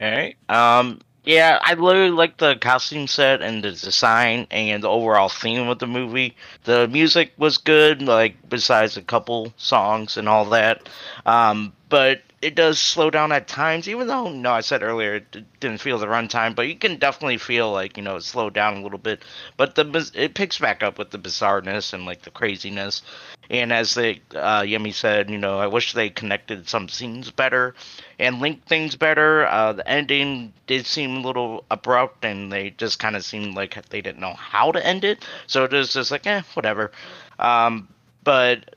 [0.00, 0.36] All right.
[0.48, 5.68] Um, Yeah, I literally like the costume set and the design and the overall theme
[5.68, 6.36] of the movie.
[6.64, 10.88] The music was good, like besides a couple songs and all that.
[11.24, 15.60] Um, but it does slow down at times, even though no, I said earlier it
[15.60, 18.76] didn't feel the runtime, but you can definitely feel like you know it slowed down
[18.76, 19.22] a little bit.
[19.56, 23.00] But the it picks back up with the bizarreness and like the craziness.
[23.48, 27.74] And as they uh, Yemmy said, you know, I wish they connected some scenes better
[28.18, 29.46] and linked things better.
[29.46, 33.88] Uh, the ending did seem a little abrupt, and they just kind of seemed like
[33.88, 35.24] they didn't know how to end it.
[35.46, 36.92] So it was just like, eh, whatever.
[37.38, 37.88] Um,
[38.22, 38.73] but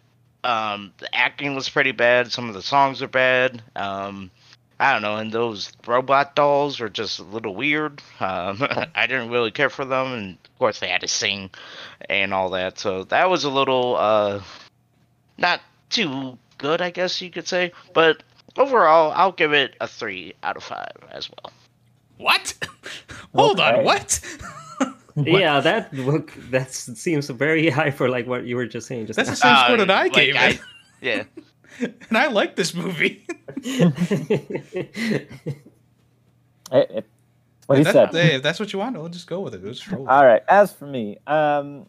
[0.47, 2.31] um, the acting was pretty bad.
[2.31, 3.61] Some of the songs are bad.
[3.75, 4.31] Um,
[4.79, 8.01] I don't know, and those robot dolls are just a little weird.
[8.21, 8.59] Um,
[8.95, 11.49] I didn't really care for them, and of course they had to sing
[12.09, 12.79] and all that.
[12.79, 14.41] So that was a little uh,
[15.37, 17.73] not too good, I guess you could say.
[17.93, 18.23] But
[18.55, 21.51] overall, I'll give it a three out of five as well.
[22.17, 22.55] What?
[23.35, 24.21] Hold on, what?
[25.25, 29.07] Yeah, that look that seems very high for like what you were just saying.
[29.07, 29.55] Just That's the now.
[29.55, 30.59] same score that I like, gave I- it,
[31.01, 31.23] Yeah.
[32.09, 33.25] and I like this movie.
[36.69, 37.01] Eh, eh,
[37.67, 38.13] what if, he that- said.
[38.13, 39.61] hey, if that's what you want, we'll just go with it.
[39.61, 40.07] We'll just roll.
[40.07, 40.41] All right.
[40.47, 41.85] As for me, um,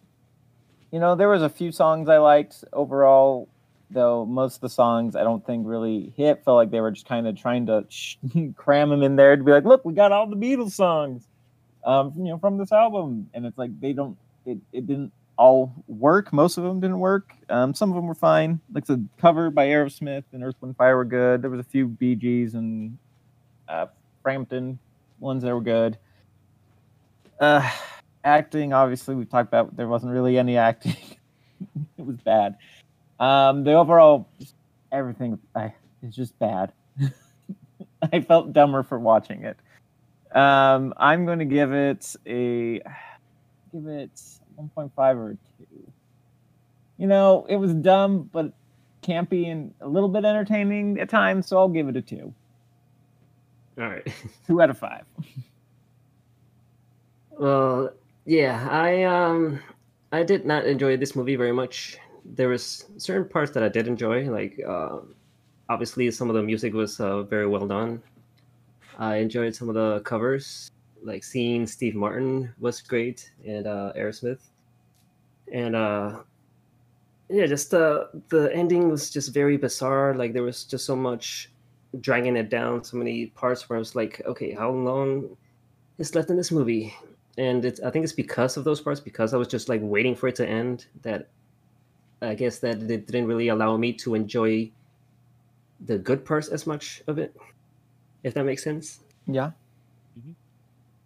[0.92, 3.48] you know, there was a few songs I liked overall,
[3.90, 6.44] though most of the songs I don't think really hit.
[6.44, 8.16] Felt like they were just kind of trying to sh-
[8.56, 11.26] cram them in there to be like, look, we got all the Beatles songs,
[11.84, 14.16] um, you know, from this album, and it's like they don't,
[14.46, 16.32] it, it didn't all work.
[16.32, 17.32] Most of them didn't work.
[17.48, 18.60] Um, some of them were fine.
[18.72, 21.42] Like the cover by Aerosmith and Earth, Wind, Fire were good.
[21.42, 22.98] There was a few Bee Gees and
[23.68, 23.86] uh,
[24.22, 24.78] Frampton
[25.20, 25.96] ones that were good.
[27.40, 27.68] Uh,
[28.24, 30.96] acting, obviously, we talked about there wasn't really any acting.
[31.98, 32.56] it was bad.
[33.20, 34.28] Um, the overall,
[34.92, 35.72] everything I,
[36.02, 36.72] is just bad.
[38.12, 39.56] I felt dumber for watching it.
[40.38, 42.80] Um, I'm going to give it a
[43.72, 44.22] give it
[44.58, 45.92] 1.5 or two.
[46.96, 48.52] You know, it was dumb, but
[49.02, 52.32] campy and a little bit entertaining at times, so I'll give it a two.
[53.78, 54.06] All right.
[54.46, 55.04] Two out of five.
[57.38, 57.90] Well,
[58.24, 59.60] yeah, I um
[60.10, 61.96] I did not enjoy this movie very much.
[62.24, 65.14] There was certain parts that I did enjoy, like um
[65.68, 68.02] obviously some of the music was uh, very well done.
[68.98, 70.70] I enjoyed some of the covers,
[71.02, 74.40] like seeing Steve Martin was great and uh, Aerosmith,
[75.52, 76.18] and uh,
[77.28, 80.14] yeah, just uh, the ending was just very bizarre.
[80.14, 81.50] Like there was just so much
[82.00, 85.36] dragging it down, so many parts where I was like, okay, how long
[85.98, 86.94] is left in this movie?
[87.38, 90.14] and it's I think it's because of those parts because I was just like waiting
[90.14, 91.28] for it to end that
[92.20, 94.70] I guess that it didn't really allow me to enjoy
[95.86, 97.34] the good parts as much of it
[98.22, 99.50] if that makes sense Yeah.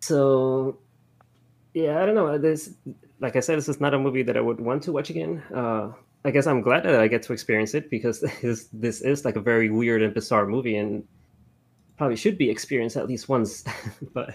[0.00, 0.78] so
[1.74, 2.74] yeah I don't know this
[3.20, 5.42] like I said this is not a movie that I would want to watch again
[5.54, 5.92] uh
[6.24, 9.36] I guess I'm glad that I get to experience it because this this is like
[9.36, 11.04] a very weird and bizarre movie and
[11.96, 13.64] probably should be experienced at least once
[14.14, 14.34] but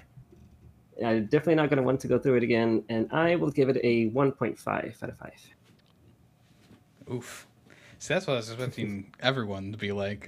[1.04, 3.70] I'm definitely not going to want to go through it again, and I will give
[3.70, 5.32] it a 1.5 out of 5.
[7.14, 7.46] Oof.
[8.00, 10.28] See, that's what I was expecting everyone to be like.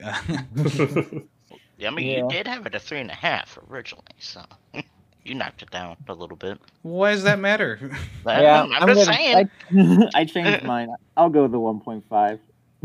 [1.80, 2.18] Yeah, I mean, Yeah.
[2.24, 4.42] you did have it a three and a half originally, so
[5.24, 6.60] you knocked it down a little bit.
[6.82, 7.80] Why does that matter?
[8.28, 9.50] Yeah, I'm, just gonna- saying.
[9.74, 10.90] I, I changed mine.
[11.18, 12.40] I'll go with the 1.5.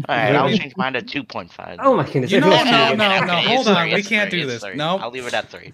[0.08, 1.78] All right, I'll change mine to two point five.
[1.80, 2.32] oh my goodness.
[2.32, 4.64] You know, everyone's no, no, no, hold on, we can't do this.
[4.74, 4.98] No.
[4.98, 5.72] I'll leave it at three.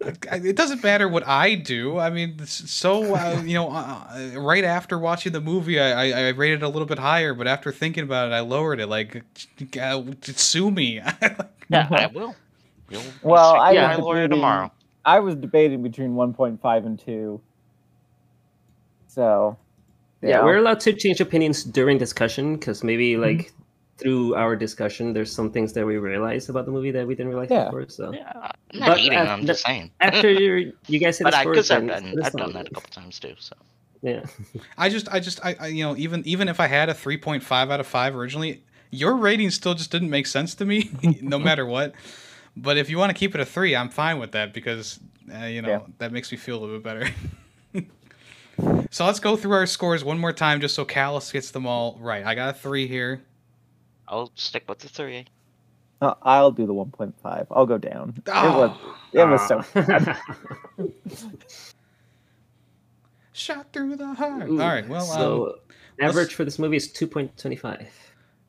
[0.00, 1.98] it doesn't matter what I do.
[1.98, 6.26] I mean, so uh, you know, uh, uh, right after watching the movie, I, I
[6.26, 8.86] I rated it a little bit higher, but after thinking about it, I lowered it.
[8.86, 9.22] Like,
[9.78, 11.02] uh, sue me.
[11.68, 12.34] Yeah, I will.
[12.90, 14.72] You'll Well, I to was my lawyer debating- tomorrow.
[15.04, 17.40] I was debating between 1.5 and 2.
[19.08, 19.56] So,
[20.22, 23.22] Yeah, we're allowed to change opinions during discussion because maybe Mm-hmm.
[23.22, 23.52] like
[23.98, 27.28] through our discussion, there's some things that we realize about the movie that we didn't
[27.30, 27.64] realize Yeah.
[27.66, 27.88] before.
[27.88, 29.18] So Yeah, I'm But not hating.
[29.18, 29.90] after- I'm just saying.
[30.00, 32.66] after you you guys say but the I, scores, because I've done, I've done that
[32.68, 33.34] a couple times too.
[33.38, 33.54] So
[34.02, 34.24] Yeah.
[34.76, 37.16] I just, I just, I, I, you know, even even if I had a three
[37.16, 40.90] point five out of five originally, your rating still just didn't make sense to me,
[41.22, 41.94] no matter what.
[42.56, 44.98] But if you want to keep it a three, I'm fine with that because
[45.34, 45.80] uh, you know Yeah.
[45.98, 46.82] that makes me feel a little bit
[47.74, 47.86] better.
[48.90, 51.98] so let's go through our scores one more time, just so Kalas gets them all
[52.00, 52.24] right.
[52.24, 53.22] I got a three here.
[54.08, 55.26] I'll stick with the three.
[56.00, 57.46] Uh, I'll do the 1.5.
[57.50, 58.14] I'll go down.
[58.18, 59.64] It was, Oh, it was so
[63.32, 64.42] shot through the heart.
[64.42, 65.58] All Ooh, right, well, um, so
[65.98, 67.86] let's- average for this movie is 2.25.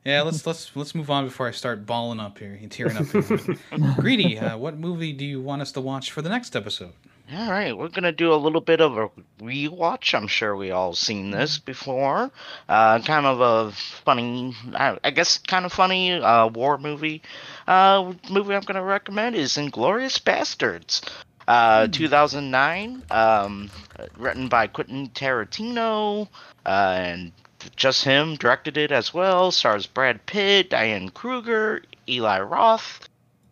[0.04, 3.06] Yeah, let's let's let's move on before I start balling up here, and tearing up.
[3.06, 3.56] Here.
[3.96, 6.92] Greedy, uh, what movie do you want us to watch for the next episode?
[7.30, 9.10] All right, we're gonna do a little bit of a
[9.42, 10.14] rewatch.
[10.14, 12.30] I'm sure we all seen this before.
[12.66, 17.20] Uh, kind of a funny, I I guess, kind of funny uh, war movie.
[17.66, 21.02] Uh, movie I'm gonna recommend is *Inglourious Basterds*,
[21.46, 23.02] uh, 2009.
[23.10, 23.70] Um,
[24.16, 26.28] written by Quentin Tarantino,
[26.64, 27.32] uh, and
[27.76, 29.50] just him directed it as well.
[29.50, 33.08] Stars Brad Pitt, Diane Kruger, Eli Roth.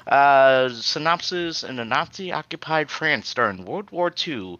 [0.07, 4.59] Uh, synopsis in a Nazi occupied France during World War II.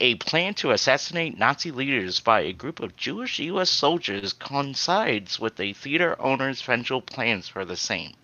[0.00, 3.70] A plan to assassinate Nazi leaders by a group of Jewish U.S.
[3.70, 8.14] soldiers coincides with a theater owner's vengeful plans for the same.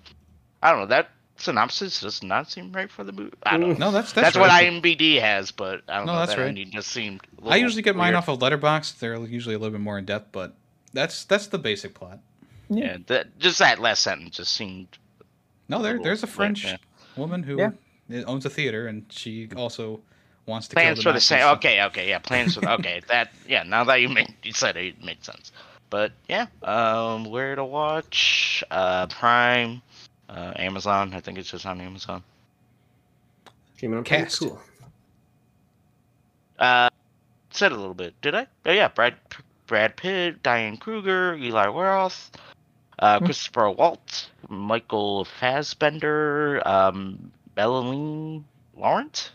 [0.62, 1.10] I don't know, that
[1.40, 3.32] synopsis does not seem right for the movie.
[3.44, 3.86] I don't know.
[3.86, 4.70] No, that's that's, That's, what right.
[4.72, 6.18] IMBD has, but I don't No, know.
[6.20, 6.48] that's that right.
[6.48, 7.20] ending just seemed.
[7.38, 8.16] a I little usually get mine weird.
[8.16, 8.98] off of Letterboxd.
[8.98, 10.54] They're usually a little bit more in depth, but
[10.92, 12.18] that's that's the basic plot.
[12.70, 14.88] Yeah, that, just that last sentence just seemed.
[15.68, 16.76] No, there little there's a French yeah.
[17.16, 18.22] woman who Yeah.
[18.26, 20.00] owns a theater, and she also
[20.46, 21.26] wants to plans kill for the Nazis.
[21.28, 21.46] same.
[21.56, 22.68] Okay, okay, yeah, plans for.
[22.68, 23.62] okay, that yeah.
[23.62, 25.52] Now that you made you said it, it made sense.
[25.90, 28.62] But yeah, um, where to watch?
[28.70, 29.80] Uh, Prime,
[30.28, 31.12] uh, Amazon.
[31.14, 32.22] I think it's just on Amazon.
[33.76, 34.24] Streaming on Prime?
[34.24, 34.40] Cast.
[34.40, 34.60] Cool.
[36.58, 36.88] Uh,
[37.50, 38.46] said a little bit, did I?
[38.66, 39.14] Oh yeah, Brad
[39.66, 42.30] Brad Pitt, Diane Kruger, Eli Roth,
[42.98, 48.42] uh, Christopher Waltz, Michael Fassbender, um, Melanie
[48.76, 49.30] Laurent,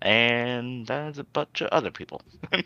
[0.00, 2.22] and there's a bunch of other people.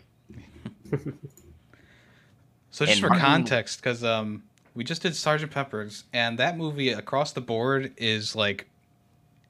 [2.69, 4.43] So just And for Martin- context, because um,
[4.77, 8.67] we just did Sergeant Pepper's, and that movie across the board is like,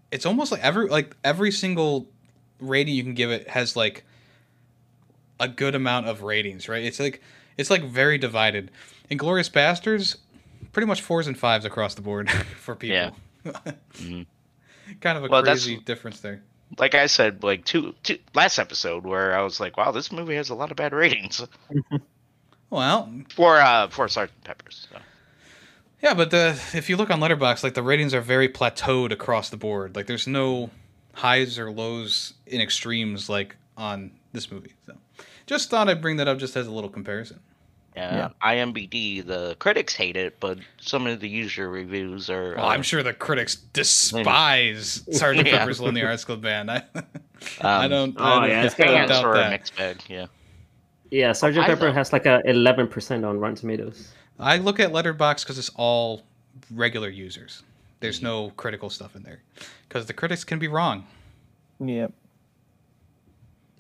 [0.10, 2.08] it's almost like every like every single
[2.62, 4.04] rating you can give it has like
[5.40, 6.82] a good amount of ratings, right?
[6.84, 7.22] It's like
[7.58, 8.72] it's like very divided.
[9.12, 10.16] Inglourious Basterds,
[10.72, 12.96] pretty much fours and fives across the board for people.
[12.96, 13.12] Yeah.
[13.96, 14.26] Mhm.
[15.02, 16.42] kind of a Well, that's- crazy difference there.
[16.78, 20.36] like I said, like two, two last episode where I was like, wow, this movie
[20.36, 21.42] has a lot of bad ratings
[22.70, 24.88] Well, for uh for Sergeant Pepper's.
[24.92, 25.00] So.
[26.02, 29.50] Yeah, but the if you look on Letterboxd, like the ratings are very plateaued across
[29.50, 29.96] the board.
[29.96, 30.70] Like there's no
[31.14, 34.74] highs or lows in extremes like on this movie.
[34.86, 34.94] So
[35.48, 37.40] just thought I'd bring that up just as a little comparison.
[37.96, 42.54] Yeah, IMBD, the critics hate it, but some of the user reviews are.
[42.56, 45.58] Well, uh, I'm sure the critics despise Sergeant Yeah.
[45.58, 46.70] Pepper's Lonely Hearts Club Band.
[46.70, 46.84] I,
[47.62, 48.16] I Um, don't.
[48.20, 49.50] oh, I don't, yeah, the it's got- I doubt are a that.
[49.50, 49.98] mixed bag.
[50.08, 50.28] Yeah.
[51.10, 54.12] Yeah, Sergeant I Pepper thought- has like a 11% on Rotten Tomatoes.
[54.40, 56.24] I look at Letterboxd because it's all
[56.74, 57.64] regular users.
[58.00, 59.42] There's no critical stuff in there
[59.88, 61.06] because the critics can be wrong.
[61.80, 62.12] Yep.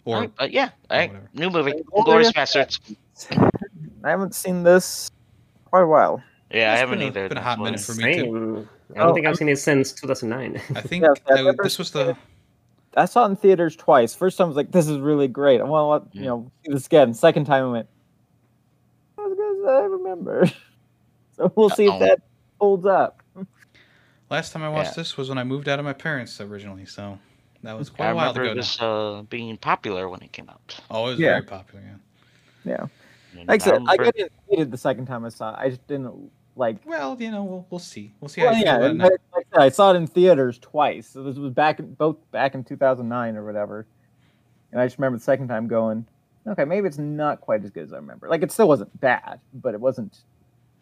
[0.06, 1.30] Or Alright, but yeah, all right, whatever.
[1.34, 2.80] new movie, Well, Glorious Bastards.
[4.04, 5.12] I haven't seen this
[5.66, 6.24] quite a while.
[6.50, 7.28] Yeah, I haven't been a- either.
[7.30, 8.68] been a hot minute for me too.
[8.96, 10.62] I don't Oh, think I've seen it since 2009.
[10.76, 12.12] I think Yes, I've uh, this was the.
[12.12, 12.16] it.
[12.96, 14.16] I saw it in theaters twice.
[14.16, 16.72] First time I was like, "This is really great." I want to, you know, see
[16.72, 17.14] this again.
[17.14, 17.97] Second time I went, "Not
[19.60, 20.46] as I remember."
[21.36, 22.00] so we'll see if Uh-oh.
[22.00, 22.22] that
[22.60, 23.22] holds up.
[24.30, 24.96] Last time I watched Yeah.
[25.04, 27.18] this was when I moved out of my parents originally, so
[27.64, 28.60] that was quite a while remember ago.
[28.60, 28.88] this Now.
[29.20, 30.80] uh, being popular when it came out.
[30.92, 31.30] Oh, it was Yeah.
[31.32, 31.84] very popular.
[31.86, 31.96] Yeah.
[33.34, 35.58] Yeah, And like I said, I remember- got it the second time I saw it.
[35.60, 36.78] I just didn't like.
[36.86, 38.12] Well, you know, we'll we'll see.
[38.20, 39.06] We'll see Well, how yeah, feel about it and now.
[39.06, 41.08] like I said, I saw it in theaters twice.
[41.08, 43.86] So this was back in both back in 2009 or whatever.
[44.74, 46.06] And I just remember the second time going,
[46.48, 48.30] okay, maybe it's not quite as good as I remember.
[48.30, 50.18] Like it still wasn't bad, but it wasn't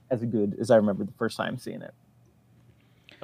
[0.09, 1.93] as good as I remember the first time seeing it.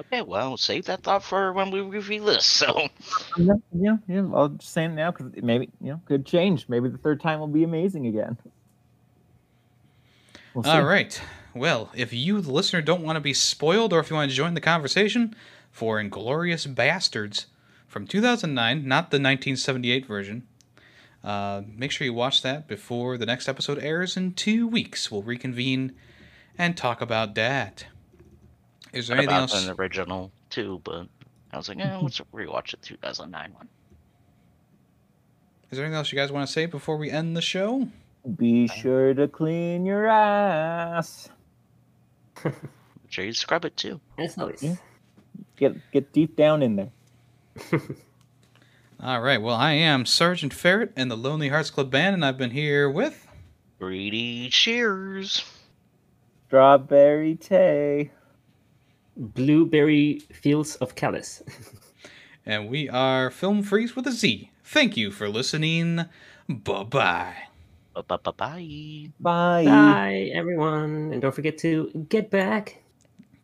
[0.00, 2.44] Okay, well, save that thought for when we review this.
[2.46, 2.88] So,
[3.36, 4.26] Yeah, yeah, yeah.
[4.34, 6.68] I'll just say it now because maybe you know could change.
[6.68, 8.38] Maybe the third time will be amazing again.
[10.54, 10.70] We'll see.
[10.70, 11.20] All right.
[11.54, 14.36] Well, if you, the listener, don't want to be spoiled, or if you want to
[14.36, 15.36] join the conversation
[15.70, 17.46] for Inglourious Basterds
[17.86, 20.48] from 2009, not the 1978 version,
[21.24, 25.10] uh, make sure you watch that before the next episode airs in two weeks.
[25.10, 25.92] We'll reconvene
[26.58, 27.86] and talk about that.
[28.92, 29.66] Is there anything about else?
[29.66, 31.06] an original too, but
[31.52, 33.68] I was like, eh, let's rewatch the 2009 one.
[35.70, 37.88] Is there anything else you guys want to say before we end the show?
[38.36, 41.30] Be sure to clean your ass.
[42.44, 42.54] Make
[43.08, 44.00] sure you scrub it too.
[44.18, 44.62] It's always.
[44.62, 44.76] Yeah.
[45.56, 46.90] Get get deep down in there.
[49.04, 49.42] All right.
[49.42, 52.88] Well, I am Sergeant Ferret and the Lonely Hearts Club Band, and I've been here
[52.88, 53.26] with.
[53.80, 55.44] Greedy Cheers.
[56.46, 58.12] Strawberry Tay.
[59.16, 61.42] Blueberry Fields of Kalas.
[62.46, 64.52] and we are Film Freakz with a Z.
[64.62, 66.04] Thank you for listening.
[66.48, 67.34] Bye bye.
[67.94, 69.08] Bye bye bye.
[69.18, 69.64] Bye.
[69.64, 71.10] Bye, everyone.
[71.12, 72.80] And don't forget to get back.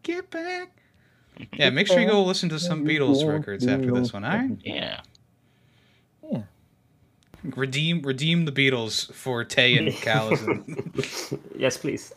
[0.05, 0.81] Get back.
[1.53, 4.57] Yeah, make sure you go listen to some Beatles records after this one, all right?
[4.63, 5.01] Yeah.
[7.45, 11.39] Redeem redeem the Beatles for Tay and Callison.
[11.57, 12.13] yes, please.